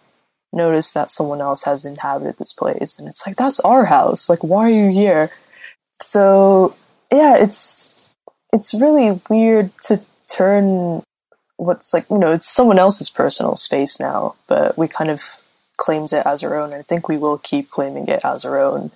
notice 0.52 0.92
that 0.94 1.10
someone 1.10 1.42
else 1.42 1.64
has 1.64 1.84
inhabited 1.84 2.38
this 2.38 2.54
place 2.54 2.98
and 2.98 3.06
it's 3.06 3.26
like 3.26 3.36
that's 3.36 3.60
our 3.60 3.84
house. 3.84 4.30
Like 4.30 4.42
why 4.42 4.66
are 4.66 4.70
you 4.70 4.90
here? 4.90 5.30
So, 6.00 6.74
yeah, 7.12 7.36
it's 7.36 8.14
it's 8.52 8.72
really 8.72 9.20
weird 9.28 9.70
to 9.82 10.00
turn 10.34 11.02
what's 11.56 11.92
like, 11.92 12.08
you 12.10 12.18
know, 12.18 12.32
it's 12.32 12.46
someone 12.46 12.78
else's 12.78 13.10
personal 13.10 13.56
space 13.56 14.00
now, 14.00 14.36
but 14.46 14.78
we 14.78 14.88
kind 14.88 15.10
of 15.10 15.22
claims 15.76 16.12
it 16.12 16.26
as 16.26 16.42
our 16.42 16.56
own. 16.56 16.72
I 16.72 16.82
think 16.82 17.08
we 17.08 17.16
will 17.16 17.38
keep 17.38 17.70
claiming 17.70 18.08
it 18.08 18.24
as 18.24 18.44
our 18.44 18.58
own. 18.60 18.90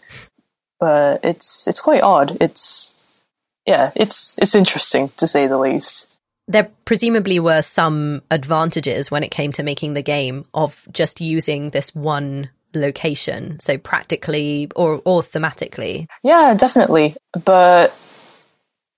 But 0.78 1.24
it's 1.24 1.68
it's 1.68 1.80
quite 1.80 2.02
odd. 2.02 2.38
It's 2.40 2.96
yeah, 3.66 3.92
it's 3.94 4.36
it's 4.38 4.54
interesting 4.54 5.10
to 5.18 5.26
say 5.26 5.46
the 5.46 5.58
least. 5.58 6.12
There 6.48 6.68
presumably 6.84 7.38
were 7.38 7.62
some 7.62 8.22
advantages 8.30 9.10
when 9.10 9.22
it 9.22 9.30
came 9.30 9.52
to 9.52 9.62
making 9.62 9.94
the 9.94 10.02
game 10.02 10.46
of 10.52 10.88
just 10.90 11.20
using 11.20 11.70
this 11.70 11.94
one 11.94 12.50
location, 12.74 13.60
so 13.60 13.78
practically 13.78 14.68
or 14.74 15.02
or 15.04 15.22
thematically. 15.22 16.08
Yeah, 16.22 16.54
definitely. 16.54 17.16
But 17.44 17.94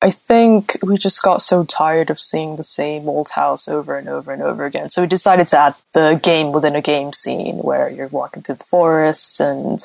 I 0.03 0.11
think 0.11 0.77
we 0.83 0.99
just 0.99 1.23
got 1.23 1.43
so 1.43 1.65
tired 1.65 2.11
of 2.11 2.19
seeing 2.19 2.57
the 2.57 2.65
same 2.65 3.09
old 3.09 3.31
house 3.31 3.69
over 3.69 3.97
and 3.97 4.09
over 4.09 4.33
and 4.33 4.43
over 4.43 4.65
again. 4.65 4.91
So 4.91 5.03
we 5.03 5.09
decided 5.09 5.47
to 5.49 5.59
add 5.59 5.75
the 5.93 6.19
game 6.21 6.51
within 6.51 6.75
a 6.75 6.83
game 6.83 7.13
scene 7.13 7.59
where 7.59 7.89
you're 7.89 8.09
walking 8.09 8.43
through 8.43 8.57
the 8.57 8.65
forest 8.65 9.39
and 9.39 9.79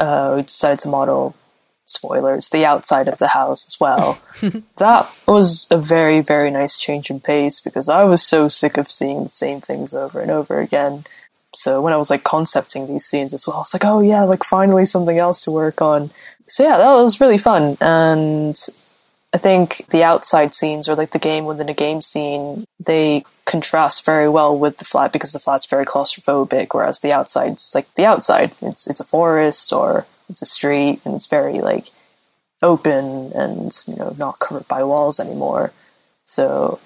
uh, 0.00 0.32
we 0.36 0.42
decided 0.42 0.80
to 0.80 0.88
model 0.88 1.36
spoilers, 1.84 2.48
the 2.48 2.64
outside 2.64 3.06
of 3.06 3.18
the 3.18 3.28
house 3.28 3.66
as 3.66 3.78
well. 3.78 4.18
that 4.78 5.14
was 5.26 5.68
a 5.70 5.76
very, 5.76 6.22
very 6.22 6.50
nice 6.50 6.78
change 6.78 7.10
in 7.10 7.20
pace 7.20 7.60
because 7.60 7.90
I 7.90 8.04
was 8.04 8.22
so 8.22 8.48
sick 8.48 8.78
of 8.78 8.90
seeing 8.90 9.24
the 9.24 9.28
same 9.28 9.60
things 9.60 9.92
over 9.92 10.20
and 10.20 10.30
over 10.30 10.58
again. 10.58 11.04
So 11.54 11.82
when 11.82 11.92
I 11.92 11.98
was 11.98 12.08
like 12.08 12.24
concepting 12.24 12.86
these 12.86 13.04
scenes 13.04 13.34
as 13.34 13.46
well, 13.46 13.56
I 13.56 13.60
was 13.60 13.74
like, 13.74 13.84
oh 13.84 14.00
yeah, 14.00 14.22
like 14.22 14.44
finally 14.44 14.86
something 14.86 15.18
else 15.18 15.44
to 15.44 15.50
work 15.50 15.82
on. 15.82 16.10
So 16.46 16.62
yeah, 16.62 16.78
that 16.78 16.94
was 16.94 17.20
really 17.20 17.36
fun. 17.36 17.76
And 17.80 18.56
I 19.34 19.38
think 19.38 19.86
the 19.88 20.02
outside 20.02 20.54
scenes 20.54 20.88
or 20.88 20.94
like 20.94 21.10
the 21.10 21.18
game 21.18 21.44
within 21.44 21.68
a 21.68 21.74
game 21.74 22.00
scene, 22.00 22.64
they 22.80 23.24
contrast 23.44 24.04
very 24.04 24.28
well 24.28 24.58
with 24.58 24.78
the 24.78 24.86
flat 24.86 25.12
because 25.12 25.32
the 25.32 25.38
flat's 25.38 25.66
very 25.66 25.84
claustrophobic, 25.84 26.68
whereas 26.72 27.00
the 27.00 27.12
outside's 27.12 27.72
like 27.74 27.92
the 27.94 28.06
outside. 28.06 28.52
It's 28.62 28.86
it's 28.86 29.00
a 29.00 29.04
forest 29.04 29.72
or 29.72 30.06
it's 30.30 30.40
a 30.40 30.46
street 30.46 31.00
and 31.04 31.14
it's 31.14 31.26
very 31.26 31.60
like 31.60 31.88
open 32.62 33.32
and 33.34 33.72
you 33.86 33.96
know 33.96 34.14
not 34.18 34.38
covered 34.38 34.66
by 34.66 34.82
walls 34.82 35.20
anymore. 35.20 35.72
So 36.24 36.80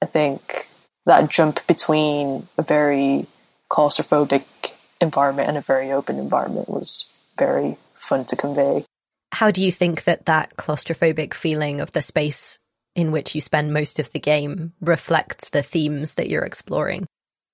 I 0.00 0.06
think 0.06 0.66
that 1.06 1.28
jump 1.28 1.66
between 1.66 2.46
a 2.56 2.62
very 2.62 3.26
claustrophobic 3.68 4.44
environment 5.00 5.48
and 5.48 5.58
a 5.58 5.62
very 5.62 5.90
open 5.90 6.18
environment 6.18 6.68
was 6.68 7.06
very 7.36 7.78
fun 7.94 8.24
to 8.26 8.36
convey 8.36 8.84
how 9.32 9.50
do 9.50 9.62
you 9.62 9.72
think 9.72 10.04
that 10.04 10.26
that 10.26 10.56
claustrophobic 10.56 11.34
feeling 11.34 11.80
of 11.80 11.92
the 11.92 12.02
space 12.02 12.58
in 12.94 13.12
which 13.12 13.34
you 13.34 13.40
spend 13.40 13.72
most 13.72 13.98
of 13.98 14.10
the 14.10 14.18
game 14.18 14.72
reflects 14.80 15.50
the 15.50 15.62
themes 15.62 16.14
that 16.14 16.28
you're 16.28 16.44
exploring? 16.44 17.06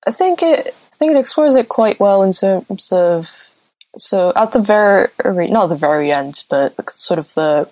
I 0.07 0.13
think 0.13 0.43
it 0.43 0.69
I 0.69 0.97
think 0.97 1.13
it 1.13 1.19
explores 1.19 1.57
it 1.57 1.69
quite 1.69 2.01
well 2.01 2.23
in 2.23 2.33
terms 2.33 2.91
of 2.93 3.51
so 3.99 4.33
at 4.37 4.53
the 4.53 4.61
very 4.61 5.09
not 5.49 5.67
the 5.67 5.77
very 5.77 6.13
end, 6.13 6.45
but 6.49 6.91
sort 6.91 7.19
of 7.19 7.33
the 7.35 7.69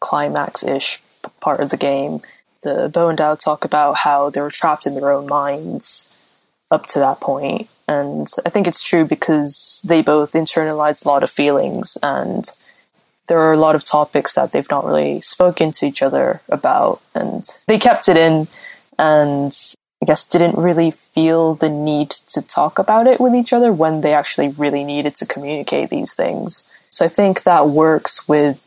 climax 0.00 0.62
ish 0.62 1.00
part 1.40 1.60
of 1.60 1.70
the 1.70 1.76
game. 1.76 2.20
The 2.62 2.90
Bow 2.92 3.08
and 3.08 3.18
Dow 3.18 3.34
talk 3.34 3.64
about 3.64 3.98
how 3.98 4.30
they 4.30 4.40
were 4.40 4.50
trapped 4.50 4.86
in 4.86 4.94
their 4.94 5.12
own 5.12 5.26
minds 5.26 6.12
up 6.70 6.86
to 6.86 6.98
that 6.98 7.20
point. 7.20 7.68
And 7.86 8.26
I 8.44 8.50
think 8.50 8.66
it's 8.66 8.82
true 8.82 9.04
because 9.04 9.84
they 9.86 10.02
both 10.02 10.32
internalized 10.32 11.04
a 11.04 11.08
lot 11.08 11.22
of 11.22 11.30
feelings 11.30 11.96
and 12.02 12.44
there 13.28 13.40
are 13.40 13.52
a 13.52 13.58
lot 13.58 13.74
of 13.74 13.84
topics 13.84 14.34
that 14.34 14.52
they've 14.52 14.70
not 14.70 14.84
really 14.84 15.20
spoken 15.20 15.72
to 15.72 15.86
each 15.86 16.02
other 16.02 16.40
about. 16.48 17.00
And 17.14 17.44
they 17.66 17.78
kept 17.78 18.08
it 18.08 18.16
in 18.16 18.48
and 18.98 19.52
I 20.02 20.06
guess 20.06 20.28
didn't 20.28 20.56
really 20.56 20.90
feel 20.90 21.54
the 21.54 21.70
need 21.70 22.10
to 22.10 22.42
talk 22.42 22.78
about 22.78 23.06
it 23.06 23.20
with 23.20 23.34
each 23.34 23.52
other 23.52 23.72
when 23.72 24.02
they 24.02 24.14
actually 24.14 24.48
really 24.48 24.84
needed 24.84 25.14
to 25.16 25.26
communicate 25.26 25.90
these 25.90 26.14
things. 26.14 26.70
So 26.90 27.04
I 27.04 27.08
think 27.08 27.42
that 27.42 27.68
works 27.68 28.28
with 28.28 28.62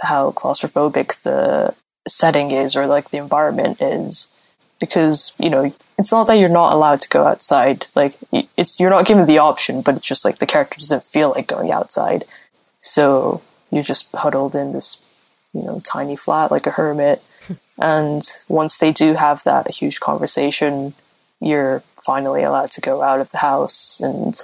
how 0.00 0.30
claustrophobic 0.30 1.22
the 1.22 1.74
setting 2.08 2.50
is 2.50 2.76
or 2.76 2.86
like 2.86 3.10
the 3.10 3.18
environment 3.18 3.80
is 3.80 4.32
because 4.80 5.34
you 5.38 5.50
know 5.50 5.72
it's 5.98 6.10
not 6.10 6.26
that 6.26 6.38
you're 6.38 6.48
not 6.48 6.72
allowed 6.72 7.00
to 7.02 7.08
go 7.10 7.24
outside 7.24 7.86
like 7.94 8.16
it's 8.56 8.80
you're 8.80 8.90
not 8.90 9.06
given 9.06 9.26
the 9.26 9.38
option 9.38 9.82
but 9.82 9.96
it's 9.96 10.06
just 10.06 10.24
like 10.24 10.38
the 10.38 10.46
character 10.46 10.78
doesn't 10.78 11.04
feel 11.04 11.30
like 11.30 11.46
going 11.46 11.70
outside 11.70 12.24
so 12.80 13.42
you're 13.70 13.82
just 13.82 14.10
huddled 14.14 14.54
in 14.54 14.72
this 14.72 15.02
you 15.52 15.64
know 15.64 15.80
tiny 15.80 16.16
flat 16.16 16.50
like 16.50 16.66
a 16.66 16.70
hermit. 16.70 17.22
And 17.82 18.22
once 18.46 18.76
they 18.76 18.92
do 18.92 19.14
have 19.14 19.42
that 19.44 19.70
huge 19.74 20.00
conversation 20.00 20.92
you're 21.40 21.82
finally 21.94 22.42
allowed 22.42 22.70
to 22.72 22.82
go 22.82 23.00
out 23.00 23.20
of 23.20 23.30
the 23.30 23.38
house 23.38 24.00
and 24.00 24.34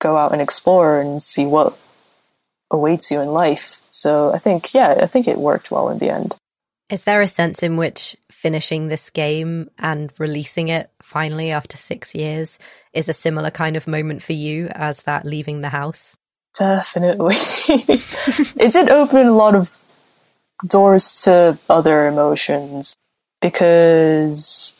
go 0.00 0.16
out 0.16 0.32
and 0.32 0.40
explore 0.40 0.98
and 0.98 1.22
see 1.22 1.44
what 1.44 1.78
awaits 2.70 3.10
you 3.10 3.20
in 3.20 3.28
life. 3.28 3.82
So 3.88 4.32
i 4.32 4.38
think 4.38 4.72
yeah 4.72 4.94
i 5.02 5.06
think 5.06 5.28
it 5.28 5.38
worked 5.38 5.70
well 5.70 5.90
in 5.90 5.98
the 5.98 6.10
end. 6.10 6.34
Is 6.92 7.04
there 7.04 7.22
a 7.22 7.26
sense 7.26 7.62
in 7.62 7.76
which 7.76 8.16
finishing 8.30 8.88
this 8.88 9.08
game 9.08 9.70
and 9.78 10.12
releasing 10.18 10.68
it 10.68 10.90
finally 11.00 11.50
after 11.50 11.76
six 11.76 12.14
years 12.14 12.58
is 12.92 13.08
a 13.08 13.14
similar 13.14 13.50
kind 13.50 13.76
of 13.76 13.86
moment 13.86 14.22
for 14.22 14.34
you 14.34 14.66
as 14.72 15.02
that 15.02 15.24
leaving 15.24 15.60
the 15.60 15.68
house? 15.68 16.16
Definitely. 16.58 17.34
it 17.68 18.72
did 18.72 18.90
open 18.90 19.26
a 19.26 19.32
lot 19.32 19.54
of 19.54 19.78
doors 20.66 21.22
to 21.22 21.58
other 21.68 22.06
emotions 22.06 22.96
because 23.40 24.76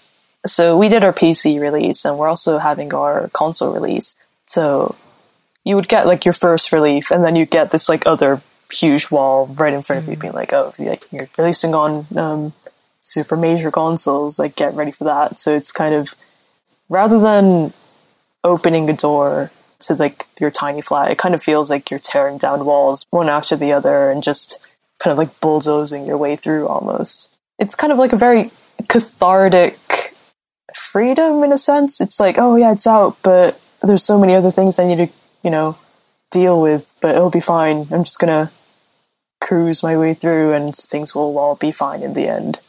so 0.46 0.76
we 0.76 0.88
did 0.88 1.04
our 1.04 1.12
PC 1.12 1.60
release 1.60 2.04
and 2.04 2.18
we're 2.18 2.28
also 2.28 2.58
having 2.58 2.92
our 2.94 3.28
console 3.32 3.72
release. 3.72 4.16
So 4.46 4.96
you 5.64 5.76
would 5.76 5.88
get 5.88 6.06
like 6.06 6.24
your 6.24 6.34
first 6.34 6.72
relief 6.72 7.10
and 7.10 7.24
then 7.24 7.36
you 7.36 7.46
get 7.46 7.70
this 7.70 7.88
like 7.88 8.06
other 8.06 8.40
huge 8.70 9.10
wall 9.10 9.46
right 9.46 9.72
in 9.72 9.82
front 9.82 10.02
of 10.02 10.08
you, 10.08 10.16
mm. 10.16 10.20
being 10.20 10.32
like, 10.32 10.52
"Oh, 10.52 10.74
you're 10.78 11.28
releasing 11.38 11.74
on 11.74 12.06
um, 12.16 12.52
super 13.02 13.36
major 13.36 13.70
consoles, 13.70 14.38
like 14.38 14.56
get 14.56 14.74
ready 14.74 14.90
for 14.90 15.04
that." 15.04 15.38
So 15.38 15.54
it's 15.54 15.72
kind 15.72 15.94
of 15.94 16.14
rather 16.88 17.20
than 17.20 17.72
opening 18.42 18.88
a 18.90 18.94
door 18.94 19.50
to 19.82 19.94
like 19.94 20.26
your 20.40 20.50
tiny 20.50 20.80
flat, 20.80 21.12
it 21.12 21.18
kind 21.18 21.34
of 21.34 21.42
feels 21.42 21.70
like 21.70 21.90
you're 21.90 22.00
tearing 22.00 22.38
down 22.38 22.64
walls 22.64 23.06
one 23.10 23.28
after 23.28 23.56
the 23.56 23.72
other 23.72 24.10
and 24.10 24.22
just 24.22 24.76
kind 24.98 25.12
of 25.12 25.18
like 25.18 25.40
bulldozing 25.40 26.06
your 26.06 26.18
way 26.18 26.36
through 26.36 26.68
almost. 26.68 27.38
It's 27.58 27.74
kind 27.74 27.92
of 27.92 27.98
like 27.98 28.12
a 28.12 28.16
very 28.16 28.50
cathartic 28.88 29.76
freedom 30.74 31.42
in 31.42 31.52
a 31.52 31.58
sense. 31.58 32.00
It's 32.00 32.20
like, 32.20 32.36
oh 32.38 32.56
yeah, 32.56 32.72
it's 32.72 32.86
out, 32.86 33.16
but 33.22 33.60
there's 33.82 34.04
so 34.04 34.18
many 34.18 34.34
other 34.34 34.50
things 34.50 34.78
I 34.78 34.84
need 34.86 34.96
to, 34.96 35.08
you 35.42 35.50
know, 35.50 35.76
deal 36.30 36.60
with, 36.60 36.94
but 37.00 37.14
it'll 37.14 37.30
be 37.30 37.40
fine. 37.40 37.86
I'm 37.90 38.04
just 38.04 38.20
gonna 38.20 38.50
cruise 39.40 39.82
my 39.82 39.96
way 39.96 40.14
through 40.14 40.52
and 40.52 40.74
things 40.74 41.14
will 41.14 41.36
all 41.38 41.56
be 41.56 41.72
fine 41.72 42.02
in 42.02 42.14
the 42.14 42.28
end. 42.28 42.60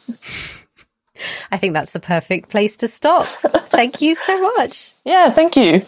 I 1.50 1.56
think 1.56 1.72
that's 1.72 1.92
the 1.92 2.00
perfect 2.00 2.48
place 2.50 2.76
to 2.78 2.88
stop. 2.88 3.26
thank 3.26 4.00
you 4.00 4.14
so 4.14 4.40
much. 4.56 4.92
Yeah, 5.04 5.28
thank 5.28 5.54
you. 5.56 5.82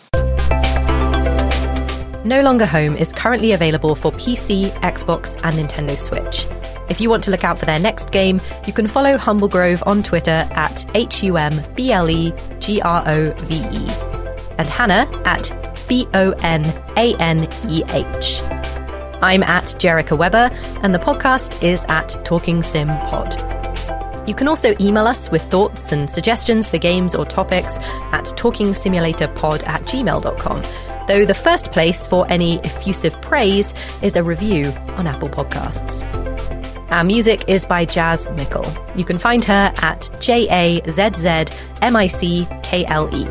No 2.26 2.42
Longer 2.42 2.66
Home 2.66 2.96
is 2.96 3.12
currently 3.12 3.52
available 3.52 3.94
for 3.94 4.10
PC, 4.10 4.66
Xbox, 4.80 5.40
and 5.44 5.54
Nintendo 5.54 5.96
Switch. 5.96 6.44
If 6.90 7.00
you 7.00 7.08
want 7.08 7.22
to 7.24 7.30
look 7.30 7.44
out 7.44 7.56
for 7.56 7.66
their 7.66 7.78
next 7.78 8.10
game, 8.10 8.40
you 8.66 8.72
can 8.72 8.88
follow 8.88 9.16
Humble 9.16 9.46
Grove 9.46 9.80
on 9.86 10.02
Twitter 10.02 10.48
at 10.50 10.84
H 10.96 11.22
U 11.22 11.36
M 11.36 11.52
B 11.76 11.92
L 11.92 12.10
E 12.10 12.32
G 12.58 12.80
R 12.82 13.04
O 13.06 13.30
V 13.30 13.54
E 13.54 13.86
and 14.58 14.66
Hana 14.66 15.08
at 15.24 15.52
B 15.88 16.08
O 16.14 16.32
N 16.42 16.64
A 16.96 17.14
N 17.20 17.48
E 17.68 17.84
H. 17.90 18.40
I'm 19.22 19.44
at 19.44 19.64
Jerica 19.64 20.18
Weber, 20.18 20.50
and 20.82 20.92
the 20.92 20.98
podcast 20.98 21.62
is 21.62 21.84
at 21.88 22.24
Talking 22.24 22.60
Sim 22.64 22.88
Pod. 22.88 23.40
You 24.28 24.34
can 24.34 24.48
also 24.48 24.74
email 24.80 25.06
us 25.06 25.30
with 25.30 25.42
thoughts 25.42 25.92
and 25.92 26.10
suggestions 26.10 26.68
for 26.68 26.78
games 26.78 27.14
or 27.14 27.24
topics 27.24 27.76
at 28.12 28.24
talkingsimulatorpod 28.24 29.64
at 29.68 29.82
gmail.com, 29.82 30.62
though 31.06 31.24
the 31.24 31.34
first 31.34 31.72
place 31.72 32.06
for 32.06 32.26
any 32.30 32.58
effusive 32.60 33.20
praise 33.22 33.72
is 34.02 34.16
a 34.16 34.22
review 34.22 34.66
on 34.96 35.06
Apple 35.06 35.28
Podcasts. 35.28 36.02
Our 36.90 37.04
music 37.04 37.44
is 37.48 37.66
by 37.66 37.84
Jazz 37.84 38.28
Mickle. 38.30 38.64
You 38.94 39.04
can 39.04 39.18
find 39.18 39.44
her 39.44 39.72
at 39.82 40.08
J 40.20 40.48
A 40.50 40.90
Z 40.90 41.10
Z 41.16 41.28
M 41.82 41.96
I 41.96 42.06
C 42.06 42.46
K 42.62 42.84
L 42.86 43.08
E. 43.14 43.26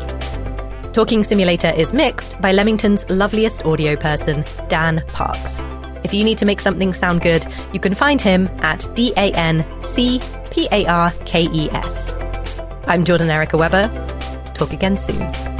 Talking 0.92 1.24
Simulator 1.24 1.70
is 1.70 1.92
mixed 1.92 2.40
by 2.40 2.52
Leamington's 2.52 3.08
loveliest 3.10 3.64
audio 3.64 3.96
person, 3.96 4.44
Dan 4.68 5.02
Parkes. 5.08 5.62
If 6.04 6.14
you 6.14 6.22
need 6.22 6.38
to 6.38 6.46
make 6.46 6.60
something 6.60 6.94
sound 6.94 7.20
good, 7.22 7.44
you 7.72 7.80
can 7.80 7.94
find 7.94 8.20
him 8.20 8.48
at 8.60 8.86
D 8.94 9.12
A 9.16 9.32
N 9.32 9.64
C 9.82 10.20
P 10.50 10.68
A 10.70 10.86
R 10.86 11.10
K 11.24 11.48
E 11.50 11.70
S. 11.70 12.14
I'm 12.86 13.04
Jordan 13.04 13.30
Erica 13.30 13.56
Weber. 13.56 13.88
Talk 14.54 14.72
again 14.72 14.96
soon. 14.96 15.55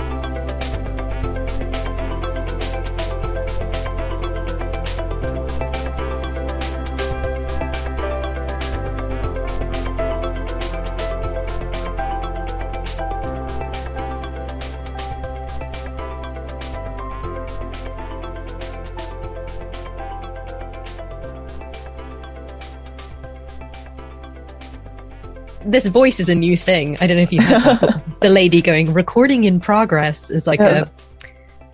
This 25.76 25.88
voice 25.88 26.18
is 26.20 26.30
a 26.30 26.34
new 26.34 26.56
thing. 26.56 26.96
I 27.02 27.06
don't 27.06 27.18
know 27.18 27.22
if 27.22 27.32
you 27.32 27.42
heard 27.42 28.02
the 28.22 28.30
lady 28.30 28.62
going 28.62 28.94
recording 28.94 29.44
in 29.44 29.60
progress 29.60 30.30
is 30.30 30.46
like 30.46 30.58
a, 30.58 30.90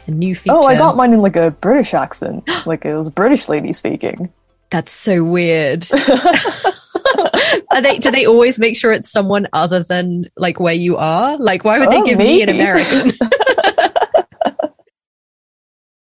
a 0.08 0.10
new 0.10 0.34
feature. 0.34 0.56
Oh, 0.56 0.66
I 0.66 0.76
got 0.76 0.96
mine 0.96 1.12
in 1.12 1.22
like 1.22 1.36
a 1.36 1.52
British 1.52 1.94
accent. 1.94 2.48
like 2.66 2.84
it 2.84 2.96
was 2.96 3.06
a 3.06 3.12
British 3.12 3.48
lady 3.48 3.72
speaking. 3.72 4.32
That's 4.70 4.90
so 4.90 5.22
weird. 5.22 5.86
are 7.70 7.80
they 7.80 7.98
do 7.98 8.10
they 8.10 8.26
always 8.26 8.58
make 8.58 8.76
sure 8.76 8.90
it's 8.90 9.08
someone 9.08 9.46
other 9.52 9.84
than 9.84 10.28
like 10.36 10.58
where 10.58 10.74
you 10.74 10.96
are? 10.96 11.36
Like 11.38 11.64
why 11.64 11.78
would 11.78 11.92
they 11.92 12.00
oh, 12.00 12.04
give 12.04 12.18
me 12.18 12.42
an 12.42 12.48
American? 12.48 13.12